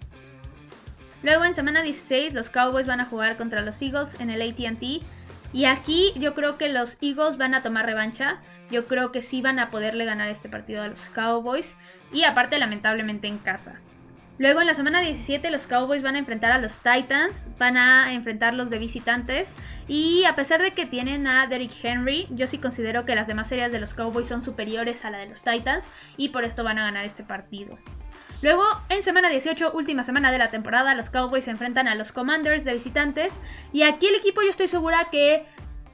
Luego 1.22 1.44
en 1.44 1.54
semana 1.54 1.82
16 1.82 2.32
los 2.34 2.50
Cowboys 2.50 2.86
van 2.86 3.00
a 3.00 3.06
jugar 3.06 3.36
contra 3.36 3.62
los 3.62 3.80
Eagles 3.82 4.18
en 4.20 4.30
el 4.30 4.42
ATT. 4.42 5.04
Y 5.52 5.64
aquí 5.64 6.12
yo 6.16 6.34
creo 6.34 6.58
que 6.58 6.68
los 6.68 6.98
Eagles 7.00 7.36
van 7.36 7.54
a 7.54 7.62
tomar 7.62 7.86
revancha. 7.86 8.38
Yo 8.70 8.86
creo 8.86 9.12
que 9.12 9.22
sí 9.22 9.40
van 9.42 9.58
a 9.58 9.70
poderle 9.70 10.04
ganar 10.04 10.28
este 10.28 10.48
partido 10.48 10.82
a 10.82 10.88
los 10.88 11.00
Cowboys. 11.06 11.74
Y 12.12 12.24
aparte 12.24 12.58
lamentablemente 12.58 13.26
en 13.26 13.38
casa. 13.38 13.80
Luego 14.38 14.60
en 14.60 14.68
la 14.68 14.74
semana 14.74 15.00
17 15.00 15.50
los 15.50 15.66
Cowboys 15.66 16.04
van 16.04 16.14
a 16.14 16.20
enfrentar 16.20 16.52
a 16.52 16.58
los 16.58 16.78
Titans, 16.78 17.44
van 17.58 17.76
a 17.76 18.14
enfrentarlos 18.14 18.70
de 18.70 18.78
visitantes 18.78 19.52
y 19.88 20.22
a 20.24 20.36
pesar 20.36 20.62
de 20.62 20.70
que 20.70 20.86
tienen 20.86 21.26
a 21.26 21.48
Derrick 21.48 21.72
Henry, 21.82 22.28
yo 22.30 22.46
sí 22.46 22.58
considero 22.58 23.04
que 23.04 23.16
las 23.16 23.26
demás 23.26 23.48
series 23.48 23.72
de 23.72 23.80
los 23.80 23.94
Cowboys 23.94 24.28
son 24.28 24.42
superiores 24.42 25.04
a 25.04 25.10
la 25.10 25.18
de 25.18 25.26
los 25.28 25.42
Titans 25.42 25.84
y 26.16 26.28
por 26.28 26.44
esto 26.44 26.62
van 26.62 26.78
a 26.78 26.84
ganar 26.84 27.04
este 27.04 27.24
partido. 27.24 27.78
Luego, 28.40 28.64
en 28.88 29.02
semana 29.02 29.28
18, 29.28 29.72
última 29.72 30.04
semana 30.04 30.30
de 30.30 30.38
la 30.38 30.50
temporada, 30.50 30.94
los 30.94 31.10
Cowboys 31.10 31.44
se 31.44 31.50
enfrentan 31.50 31.88
a 31.88 31.96
los 31.96 32.12
Commanders 32.12 32.64
de 32.64 32.74
visitantes. 32.74 33.32
Y 33.72 33.82
aquí 33.82 34.06
el 34.06 34.14
equipo 34.14 34.42
yo 34.42 34.50
estoy 34.50 34.68
segura 34.68 35.08
que 35.10 35.44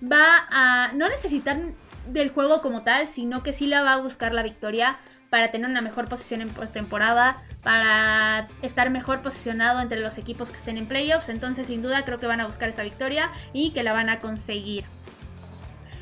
va 0.03 0.47
a 0.51 0.93
no 0.93 1.09
necesitar 1.09 1.59
del 2.07 2.31
juego 2.31 2.61
como 2.61 2.83
tal, 2.83 3.07
sino 3.07 3.43
que 3.43 3.55
sí 3.55 3.67
la 3.67 3.83
va 3.83 3.95
a 3.95 3.97
buscar 3.97 4.35
la 4.35 4.43
victoria 4.43 4.99
para 5.31 5.51
tener 5.51 5.69
una 5.69 5.81
mejor 5.81 6.09
posición 6.09 6.43
en 6.43 6.51
temporada, 6.73 7.39
para 7.63 8.47
estar 8.63 8.91
mejor 8.91 9.23
posicionado 9.23 9.81
entre 9.81 10.01
los 10.01 10.19
equipos 10.19 10.51
que 10.51 10.59
estén 10.59 10.77
en 10.77 10.87
playoffs. 10.87 11.31
Entonces, 11.31 11.67
sin 11.67 11.83
duda, 11.83 12.05
creo 12.05 12.21
que 12.21 12.27
van 12.27 12.43
a 12.43 12.47
buscar 12.47 12.69
esa 12.69 12.83
victoria 12.83 13.31
y 13.53 13.73
que 13.73 13.83
la 13.83 13.95
van 13.95 14.11
a 14.11 14.21
conseguir. 14.21 14.85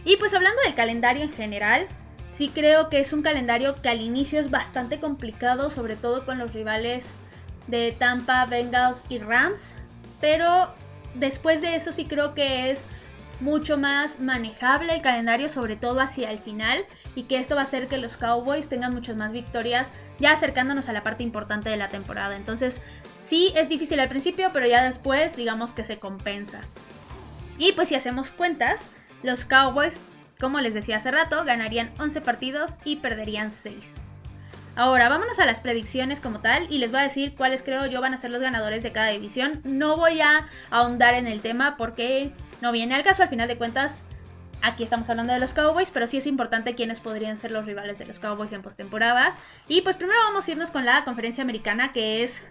Y 0.05 0.17
pues 0.17 0.35
hablando 0.35 0.61
del 0.63 0.75
calendario 0.75 1.23
en 1.23 1.33
general, 1.33 1.87
sí 2.33 2.49
creo 2.49 2.89
que 2.89 3.01
es 3.01 3.13
un 3.13 3.23
calendario 3.23 3.81
que 3.81 3.89
al 3.89 4.01
inicio 4.01 4.41
es 4.41 4.51
bastante 4.51 4.99
complicado, 4.99 5.71
sobre 5.71 5.97
todo 5.97 6.25
con 6.25 6.39
los 6.39 6.53
rivales 6.53 7.07
de 7.67 7.93
Tampa, 7.93 8.47
Bengals 8.47 9.03
y 9.09 9.19
Rams. 9.19 9.75
Pero 10.21 10.69
después 11.15 11.61
de 11.61 11.77
eso 11.77 11.93
sí 11.93 12.05
creo 12.05 12.35
que 12.35 12.71
es 12.71 12.87
mucho 13.41 13.77
más 13.77 14.21
manejable 14.21 14.95
el 14.95 15.03
calendario, 15.03 15.49
sobre 15.49 15.77
todo 15.77 16.01
hacia 16.01 16.31
el 16.31 16.39
final. 16.39 16.85
Y 17.15 17.25
que 17.25 17.39
esto 17.39 17.55
va 17.55 17.63
a 17.63 17.65
hacer 17.65 17.89
que 17.89 17.99
los 17.99 18.17
Cowboys 18.17 18.69
tengan 18.69 18.95
muchas 18.95 19.17
más 19.17 19.33
victorias, 19.33 19.89
ya 20.19 20.33
acercándonos 20.33 20.89
a 20.89 20.93
la 20.93 21.03
parte 21.03 21.25
importante 21.25 21.69
de 21.69 21.77
la 21.77 21.89
temporada. 21.89 22.37
Entonces, 22.37 22.81
sí 23.21 23.53
es 23.55 23.69
difícil 23.69 24.01
al 24.01 24.09
principio, 24.09 24.51
pero 24.53 24.67
ya 24.67 24.83
después 24.83 25.37
digamos 25.37 25.73
que 25.73 25.85
se 25.85 25.99
compensa. 25.99 26.61
Y 27.59 27.73
pues 27.73 27.89
si 27.89 27.95
hacemos 27.95 28.31
cuentas, 28.31 28.87
los 29.23 29.45
Cowboys 29.45 30.01
como 30.43 30.61
les 30.61 30.75
decía 30.75 30.97
hace 30.97 31.13
rato, 31.13 31.45
ganarían 31.45 31.93
11 32.01 32.21
partidos 32.21 32.73
y 32.85 32.97
perderían 32.97 33.53
6. 33.53 34.01
Ahora, 34.75 35.09
vámonos 35.09 35.39
a 35.39 35.47
las 35.47 35.61
predicciones 35.61 36.19
como 36.19 36.41
tal 36.41 36.67
y 36.69 36.79
les 36.79 36.91
voy 36.91 36.99
a 36.99 37.05
decir 37.05 37.37
cuáles 37.37 37.63
creo 37.63 37.87
yo 37.87 38.01
van 38.01 38.13
a 38.13 38.17
ser 38.17 38.33
los 38.33 38.43
ganadores 38.43 38.83
de 38.83 38.91
cada 38.91 39.11
división. 39.11 39.61
No 39.63 39.97
voy 39.97 40.21
a 40.21 40.49
ahondar 40.71 41.15
en 41.15 41.29
el 41.29 41.43
tema 41.43 41.77
porque 41.77 42.33
no 42.61 42.73
viene 42.73 42.97
al 42.97 43.05
caso, 43.05 43.23
al 43.23 43.29
final 43.29 43.47
de 43.47 43.57
cuentas 43.57 44.03
aquí 44.63 44.83
estamos 44.83 45.09
hablando 45.11 45.33
de 45.33 45.39
los 45.39 45.55
Cowboys, 45.55 45.93
pero 45.93 46.09
sí 46.09 46.17
es 46.17 46.27
importante 46.27 46.75
quiénes 46.75 46.99
podrían 46.99 47.39
ser 47.39 47.53
los 47.53 47.65
rivales 47.65 47.97
de 48.01 48.07
los 48.07 48.19
Cowboys 48.19 48.53
en 48.53 48.63
postemporada. 48.63 49.35
Y 49.69 49.83
pues 49.83 49.95
primero 49.95 50.19
vamos 50.25 50.49
a 50.49 50.51
irnos 50.51 50.73
con 50.73 50.85
la 50.85 51.05
conferencia 51.05 51.43
americana, 51.43 51.93
que 51.93 52.25
es 52.25 52.43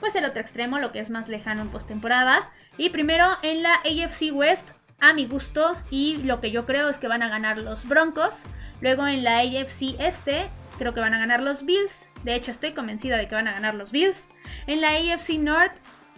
pues 0.00 0.14
el 0.16 0.26
otro 0.26 0.42
extremo, 0.42 0.78
lo 0.80 0.92
que 0.92 1.00
es 1.00 1.08
más 1.08 1.28
lejano 1.28 1.62
en 1.62 1.70
postemporada. 1.70 2.50
Y 2.76 2.90
primero 2.90 3.26
en 3.42 3.62
la 3.62 3.72
AFC 3.76 4.34
West 4.34 4.68
a 5.00 5.12
mi 5.12 5.26
gusto 5.26 5.76
y 5.90 6.16
lo 6.24 6.40
que 6.40 6.50
yo 6.50 6.66
creo 6.66 6.88
es 6.88 6.98
que 6.98 7.08
van 7.08 7.22
a 7.22 7.28
ganar 7.28 7.58
los 7.58 7.86
Broncos. 7.86 8.42
Luego 8.80 9.06
en 9.06 9.24
la 9.24 9.38
AFC 9.38 9.96
Este 9.98 10.50
creo 10.78 10.94
que 10.94 11.00
van 11.00 11.14
a 11.14 11.18
ganar 11.18 11.40
los 11.40 11.64
Bills. 11.64 12.08
De 12.24 12.34
hecho 12.34 12.50
estoy 12.50 12.72
convencida 12.72 13.16
de 13.16 13.28
que 13.28 13.34
van 13.34 13.48
a 13.48 13.52
ganar 13.52 13.74
los 13.74 13.92
Bills. 13.92 14.26
En 14.66 14.80
la 14.80 14.90
AFC 14.90 15.38
North 15.38 15.72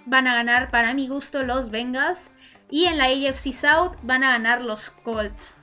van 0.06 0.26
a 0.26 0.34
ganar 0.34 0.70
para 0.70 0.94
mi 0.94 1.08
gusto 1.08 1.42
los 1.42 1.70
Bengals. 1.70 2.30
Y 2.70 2.84
en 2.84 2.98
la 2.98 3.06
AFC 3.06 3.52
South 3.52 3.96
van 4.02 4.22
a 4.22 4.30
ganar 4.30 4.62
los 4.62 4.90
Colts. 4.90 5.56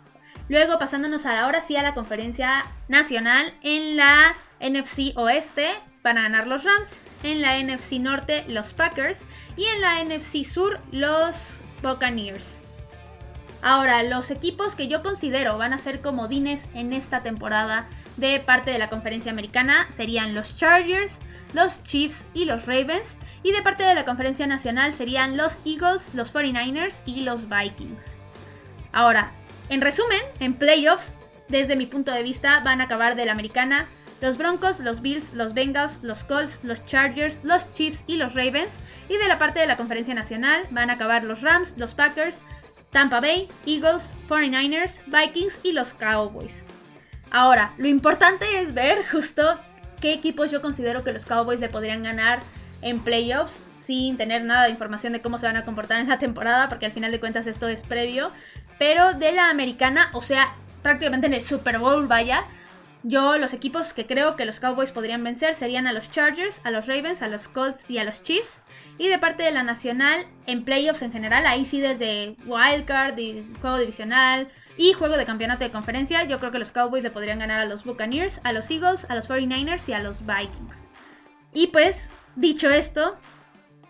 Luego 0.50 0.78
pasándonos 0.78 1.26
ahora 1.26 1.62
sí 1.62 1.76
a 1.76 1.84
la 1.84 1.94
conferencia 1.94 2.66
nacional. 2.88 3.54
En 3.64 3.98
la 3.98 4.36
NFC 4.60 5.16
Oeste 5.16 5.76
van 6.04 6.18
a 6.18 6.24
ganar 6.24 6.48
los 6.48 6.64
Rams. 6.64 7.00
En 7.24 7.42
la 7.42 7.58
NFC 7.62 7.94
Norte 7.94 8.46
los 8.50 8.74
Packers. 8.74 9.22
Y 9.56 9.66
en 9.66 9.82
la 9.82 10.04
NFC 10.04 10.44
Sur 10.44 10.80
los 10.92 11.60
Buccaneers. 11.82 12.57
Ahora, 13.62 14.04
los 14.04 14.32
equipos 14.32 14.76
que 14.76 14.88
yo 14.88 15.02
considero 15.02 15.58
van 15.58 15.74
a 15.74 15.80
ser 15.80 16.02
comodines 16.02 16.66
en 16.74 16.94
esta 16.94 17.22
temporada 17.22 17.88
de 18.18 18.40
parte 18.40 18.72
de 18.72 18.78
la 18.78 18.90
conferencia 18.90 19.32
americana 19.32 19.88
serían 19.96 20.34
los 20.34 20.58
Chargers, 20.58 21.18
los 21.54 21.84
Chiefs 21.84 22.26
y 22.34 22.46
los 22.46 22.66
Ravens. 22.66 23.16
Y 23.44 23.52
de 23.52 23.62
parte 23.62 23.84
de 23.84 23.96
la 23.96 24.06
conferencia 24.06 24.48
nacional 24.48 24.94
serían 24.94 25.38
los 25.38 25.58
Eagles, 25.66 26.14
los 26.14 26.34
49ers 26.34 27.02
y 27.06 27.22
los 27.22 27.48
Vikings. 27.50 28.16
Ahora, 28.92 29.32
en 29.70 29.82
resumen, 29.82 30.22
en 30.40 30.56
playoffs, 30.56 31.14
desde 31.48 31.76
mi 31.76 31.86
punto 31.86 32.12
de 32.12 32.24
vista, 32.24 32.60
van 32.62 32.82
a 32.82 32.86
acabar 32.86 33.16
de 33.16 33.26
la 33.26 33.32
americana 33.32 33.88
los 34.22 34.38
Broncos, 34.38 34.80
los 34.80 35.02
Bills, 35.02 35.34
los 35.34 35.54
Bengals, 35.54 36.00
los 36.02 36.24
Colts, 36.24 36.60
los 36.64 36.84
Chargers, 36.86 37.40
los 37.44 37.72
Chiefs 37.72 38.04
y 38.08 38.16
los 38.16 38.34
Ravens. 38.34 38.78
Y 39.10 39.18
de 39.18 39.28
la 39.28 39.38
parte 39.38 39.60
de 39.60 39.68
la 39.68 39.78
conferencia 39.78 40.16
nacional 40.16 40.64
van 40.72 40.90
a 40.90 40.94
acabar 40.94 41.24
los 41.24 41.42
Rams, 41.42 41.76
los 41.78 41.94
Packers, 41.94 42.40
Tampa 42.92 43.20
Bay, 43.20 43.48
Eagles, 43.66 44.14
49ers, 44.30 45.00
Vikings 45.08 45.60
y 45.64 45.72
los 45.72 45.94
Cowboys. 45.94 46.64
Ahora, 47.30 47.74
lo 47.78 47.88
importante 47.88 48.62
es 48.62 48.74
ver 48.74 49.06
justo 49.10 49.60
qué 50.00 50.14
equipos 50.14 50.52
yo 50.52 50.62
considero 50.62 51.04
que 51.04 51.12
los 51.12 51.26
Cowboys 51.26 51.60
le 51.60 51.70
podrían 51.70 52.04
ganar 52.04 52.40
en 52.82 53.00
playoffs 53.00 53.62
sin 53.80 54.18
tener 54.18 54.44
nada 54.44 54.66
de 54.66 54.72
información 54.72 55.14
de 55.14 55.22
cómo 55.22 55.40
se 55.40 55.46
van 55.46 55.58
a 55.58 55.66
comportar 55.66 56.00
en 56.00 56.10
la 56.10 56.20
temporada, 56.20 56.68
porque 56.68 56.86
al 56.86 56.92
final 56.92 57.12
de 57.12 57.20
cuentas 57.20 57.48
esto 57.48 57.68
es 57.68 57.84
previo. 57.84 58.32
Pero 58.78 59.14
de 59.14 59.32
la 59.32 59.50
americana, 59.50 60.10
o 60.14 60.22
sea, 60.22 60.54
prácticamente 60.84 61.28
en 61.28 61.34
el 61.34 61.44
Super 61.44 61.80
Bowl, 61.80 62.08
vaya, 62.08 62.44
yo 63.04 63.38
los 63.38 63.54
equipos 63.54 63.94
que 63.94 64.06
creo 64.06 64.36
que 64.36 64.46
los 64.46 64.60
Cowboys 64.60 64.92
podrían 64.92 65.24
vencer 65.24 65.56
serían 65.56 65.88
a 65.88 65.94
los 65.94 66.12
Chargers, 66.12 66.60
a 66.64 66.72
los 66.72 66.88
Ravens, 66.88 67.22
a 67.22 67.28
los 67.28 67.48
Colts 67.48 67.90
y 67.90 67.98
a 67.98 68.04
los 68.04 68.22
Chiefs. 68.24 68.62
Y 68.98 69.10
de 69.10 69.20
parte 69.20 69.44
de 69.44 69.52
la 69.52 69.64
nacional, 69.64 70.26
en 70.48 70.64
playoffs 70.64 71.02
en 71.04 71.12
general, 71.12 71.46
ahí 71.46 71.66
sí 71.66 71.80
desde 71.80 72.36
wildcard, 72.46 73.18
y 73.20 73.46
juego 73.62 73.78
divisional 73.78 74.50
y 74.76 74.94
juego 74.94 75.18
de 75.18 75.26
campeonato 75.26 75.64
de 75.64 75.72
conferencia, 75.72 76.24
yo 76.24 76.40
creo 76.40 76.52
que 76.52 76.60
los 76.60 76.72
Cowboys 76.72 77.04
le 77.04 77.12
podrían 77.12 77.40
ganar 77.40 77.60
a 77.60 77.66
los 77.66 77.84
Buccaneers, 77.84 78.42
a 78.44 78.54
los 78.54 78.70
Eagles, 78.70 79.06
a 79.10 79.16
los 79.16 79.30
49ers 79.30 79.88
y 79.90 79.94
a 79.94 80.00
los 80.00 80.26
Vikings. 80.26 80.88
Y 81.54 81.68
pues, 81.68 82.10
dicho 82.36 82.70
esto, 82.70 83.18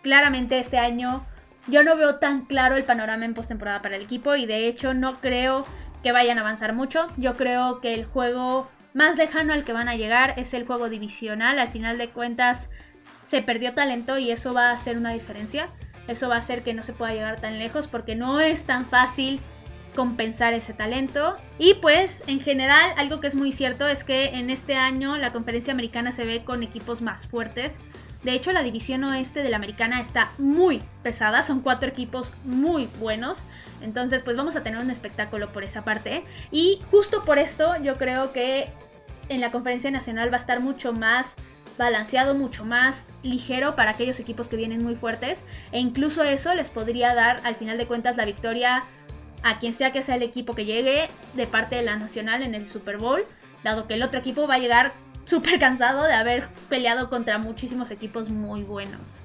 claramente 0.02 0.58
este 0.58 0.78
año 0.78 1.26
yo 1.66 1.82
no 1.82 1.96
veo 1.96 2.16
tan 2.16 2.46
claro 2.46 2.76
el 2.76 2.84
panorama 2.84 3.26
en 3.26 3.34
postemporada 3.34 3.82
para 3.82 3.96
el 3.96 4.02
equipo 4.02 4.34
y 4.36 4.46
de 4.46 4.68
hecho 4.68 4.94
no 4.94 5.20
creo 5.20 5.66
que 6.02 6.12
vayan 6.12 6.38
a 6.38 6.40
avanzar 6.40 6.72
mucho. 6.72 7.06
Yo 7.16 7.34
creo 7.34 7.80
que 7.80 7.92
el 7.92 8.06
juego 8.06 8.70
más 8.94 9.16
lejano 9.16 9.52
al 9.52 9.64
que 9.64 9.74
van 9.74 9.88
a 9.88 9.96
llegar 9.96 10.34
es 10.38 10.54
el 10.54 10.66
juego 10.66 10.88
divisional. 10.88 11.58
Al 11.58 11.68
final 11.68 11.98
de 11.98 12.08
cuentas 12.08 12.70
se 13.28 13.42
perdió 13.42 13.74
talento 13.74 14.18
y 14.18 14.30
eso 14.30 14.52
va 14.52 14.70
a 14.70 14.72
hacer 14.72 14.96
una 14.96 15.12
diferencia. 15.12 15.68
Eso 16.06 16.28
va 16.28 16.36
a 16.36 16.38
hacer 16.38 16.62
que 16.62 16.72
no 16.72 16.82
se 16.82 16.94
pueda 16.94 17.12
llegar 17.12 17.40
tan 17.40 17.58
lejos 17.58 17.86
porque 17.86 18.16
no 18.16 18.40
es 18.40 18.64
tan 18.64 18.86
fácil 18.86 19.40
compensar 19.94 20.54
ese 20.54 20.72
talento. 20.72 21.36
Y 21.58 21.74
pues 21.74 22.22
en 22.26 22.40
general 22.40 22.92
algo 22.96 23.20
que 23.20 23.26
es 23.26 23.34
muy 23.34 23.52
cierto 23.52 23.86
es 23.86 24.04
que 24.04 24.26
en 24.36 24.48
este 24.48 24.76
año 24.76 25.18
la 25.18 25.32
conferencia 25.32 25.72
americana 25.72 26.12
se 26.12 26.24
ve 26.24 26.44
con 26.44 26.62
equipos 26.62 27.02
más 27.02 27.26
fuertes. 27.26 27.78
De 28.24 28.32
hecho, 28.32 28.50
la 28.50 28.62
división 28.62 29.04
oeste 29.04 29.42
de 29.42 29.48
la 29.50 29.58
americana 29.58 30.00
está 30.00 30.32
muy 30.38 30.82
pesada, 31.02 31.42
son 31.42 31.60
cuatro 31.60 31.88
equipos 31.88 32.32
muy 32.44 32.88
buenos. 32.98 33.42
Entonces, 33.80 34.22
pues 34.22 34.36
vamos 34.36 34.56
a 34.56 34.62
tener 34.62 34.80
un 34.80 34.90
espectáculo 34.90 35.52
por 35.52 35.62
esa 35.62 35.84
parte. 35.84 36.24
Y 36.50 36.80
justo 36.90 37.24
por 37.24 37.38
esto 37.38 37.76
yo 37.82 37.94
creo 37.94 38.32
que 38.32 38.72
en 39.28 39.40
la 39.40 39.50
conferencia 39.50 39.90
nacional 39.90 40.32
va 40.32 40.38
a 40.38 40.40
estar 40.40 40.60
mucho 40.60 40.92
más 40.92 41.36
balanceado, 41.78 42.34
mucho 42.34 42.64
más 42.64 43.06
ligero 43.22 43.76
para 43.76 43.92
aquellos 43.92 44.20
equipos 44.20 44.48
que 44.48 44.56
vienen 44.56 44.84
muy 44.84 44.94
fuertes. 44.94 45.44
E 45.72 45.78
incluso 45.78 46.22
eso 46.22 46.54
les 46.54 46.68
podría 46.68 47.14
dar 47.14 47.40
al 47.44 47.54
final 47.54 47.78
de 47.78 47.86
cuentas 47.86 48.16
la 48.16 48.24
victoria 48.24 48.84
a 49.42 49.58
quien 49.58 49.74
sea 49.74 49.92
que 49.92 50.02
sea 50.02 50.16
el 50.16 50.22
equipo 50.22 50.54
que 50.54 50.64
llegue 50.64 51.08
de 51.34 51.46
parte 51.46 51.76
de 51.76 51.82
la 51.82 51.96
nacional 51.96 52.42
en 52.42 52.54
el 52.54 52.68
Super 52.68 52.98
Bowl, 52.98 53.24
dado 53.62 53.86
que 53.86 53.94
el 53.94 54.02
otro 54.02 54.20
equipo 54.20 54.46
va 54.46 54.54
a 54.54 54.58
llegar 54.58 54.92
súper 55.24 55.58
cansado 55.58 56.04
de 56.04 56.14
haber 56.14 56.48
peleado 56.68 57.08
contra 57.08 57.38
muchísimos 57.38 57.90
equipos 57.90 58.30
muy 58.30 58.62
buenos. 58.62 59.20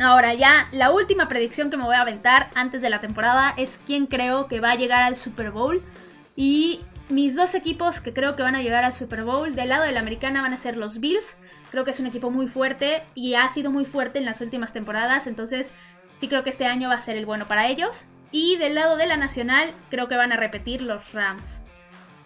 Ahora 0.00 0.32
ya, 0.32 0.68
la 0.72 0.90
última 0.90 1.28
predicción 1.28 1.70
que 1.70 1.76
me 1.76 1.84
voy 1.84 1.96
a 1.96 2.00
aventar 2.00 2.48
antes 2.54 2.80
de 2.80 2.88
la 2.88 3.00
temporada 3.00 3.52
es 3.58 3.78
quién 3.86 4.06
creo 4.06 4.48
que 4.48 4.60
va 4.60 4.70
a 4.70 4.76
llegar 4.76 5.02
al 5.02 5.16
Super 5.16 5.50
Bowl. 5.50 5.82
Y 6.34 6.80
mis 7.10 7.36
dos 7.36 7.54
equipos 7.54 8.00
que 8.00 8.14
creo 8.14 8.34
que 8.34 8.42
van 8.42 8.54
a 8.54 8.62
llegar 8.62 8.84
al 8.84 8.94
Super 8.94 9.24
Bowl 9.24 9.54
del 9.54 9.68
lado 9.68 9.84
de 9.84 9.92
la 9.92 10.00
americana 10.00 10.40
van 10.40 10.54
a 10.54 10.56
ser 10.56 10.78
los 10.78 10.98
Bills. 10.98 11.36
Creo 11.72 11.84
que 11.84 11.90
es 11.90 12.00
un 12.00 12.06
equipo 12.06 12.30
muy 12.30 12.48
fuerte 12.48 13.02
y 13.14 13.34
ha 13.34 13.48
sido 13.48 13.70
muy 13.70 13.86
fuerte 13.86 14.18
en 14.18 14.26
las 14.26 14.42
últimas 14.42 14.74
temporadas. 14.74 15.26
Entonces 15.26 15.72
sí 16.18 16.28
creo 16.28 16.44
que 16.44 16.50
este 16.50 16.66
año 16.66 16.90
va 16.90 16.96
a 16.96 17.00
ser 17.00 17.16
el 17.16 17.24
bueno 17.24 17.48
para 17.48 17.66
ellos. 17.66 18.04
Y 18.30 18.56
del 18.58 18.74
lado 18.74 18.98
de 18.98 19.06
la 19.06 19.16
nacional 19.16 19.70
creo 19.88 20.06
que 20.06 20.16
van 20.16 20.32
a 20.32 20.36
repetir 20.36 20.82
los 20.82 21.12
Rams. 21.14 21.60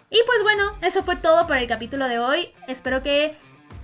Y 0.09 0.19
pues 0.25 0.43
bueno, 0.43 0.73
eso 0.81 1.01
fue 1.03 1.15
todo 1.15 1.47
por 1.47 1.55
el 1.55 1.65
capítulo 1.65 2.09
de 2.09 2.19
hoy. 2.19 2.49
Espero 2.67 3.01
que 3.01 3.35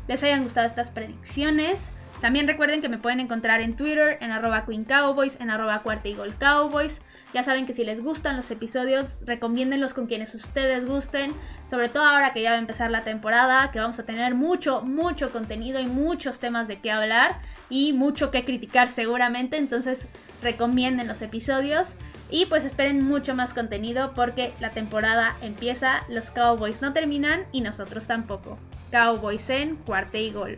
les 0.10 0.21
hayan 0.21 0.43
gustado 0.43 0.67
estas 0.67 0.91
predicciones. 0.91 1.89
También 2.19 2.45
recuerden 2.45 2.82
que 2.82 2.89
me 2.89 2.97
pueden 2.97 3.21
encontrar 3.21 3.62
en 3.62 3.78
Twitter, 3.78 4.17
en 4.19 4.32
arroba 4.32 4.65
Queen 4.65 4.84
Cowboys, 4.84 5.39
en 5.39 5.49
arroba 5.49 5.82
Cuarta 5.82 6.10
Cowboys. 6.39 7.02
Ya 7.34 7.43
saben 7.43 7.65
que 7.65 7.74
si 7.74 7.84
les 7.84 8.02
gustan 8.02 8.36
los 8.36 8.52
episodios, 8.52 9.08
recomiéndenlos 9.26 9.93
con 9.93 10.06
quienes 10.06 10.36
ustedes 10.36 10.86
gusten. 10.86 11.34
Sobre 11.67 11.89
todo 11.89 12.04
ahora 12.04 12.32
que 12.32 12.43
ya 12.43 12.52
va 12.52 12.58
a 12.58 12.60
empezar 12.60 12.91
la 12.91 13.04
temporada, 13.04 13.72
que 13.72 13.80
vamos 13.80 13.98
a 13.98 14.06
tener 14.06 14.36
mucho, 14.36 14.82
mucho 14.82 15.32
contenido 15.32 15.80
y 15.80 15.88
muchos 15.88 16.39
temas 16.39 16.67
de 16.67 16.80
qué 16.80 16.91
hablar 16.91 17.39
y 17.69 17.93
mucho 17.93 18.30
que 18.30 18.46
criticar 18.46 18.89
seguramente. 18.89 19.58
Entonces 19.58 20.08
recomienden 20.43 21.08
los 21.08 21.24
episodios. 21.24 21.96
Y 22.30 22.46
pues 22.46 22.65
esperen 22.65 23.04
mucho 23.06 23.36
más 23.36 23.54
contenido 23.54 24.13
porque 24.13 24.54
la 24.60 24.72
temporada 24.72 25.36
empieza, 25.41 26.02
los 26.10 26.32
Cowboys 26.32 26.82
no 26.82 26.93
terminan 26.93 27.46
y 27.52 27.62
nosotros 27.62 28.08
tampoco. 28.08 28.58
Cowboys 28.91 29.50
en 29.50 29.76
cuarta 29.76 30.17
y 30.17 30.32
gol. 30.32 30.58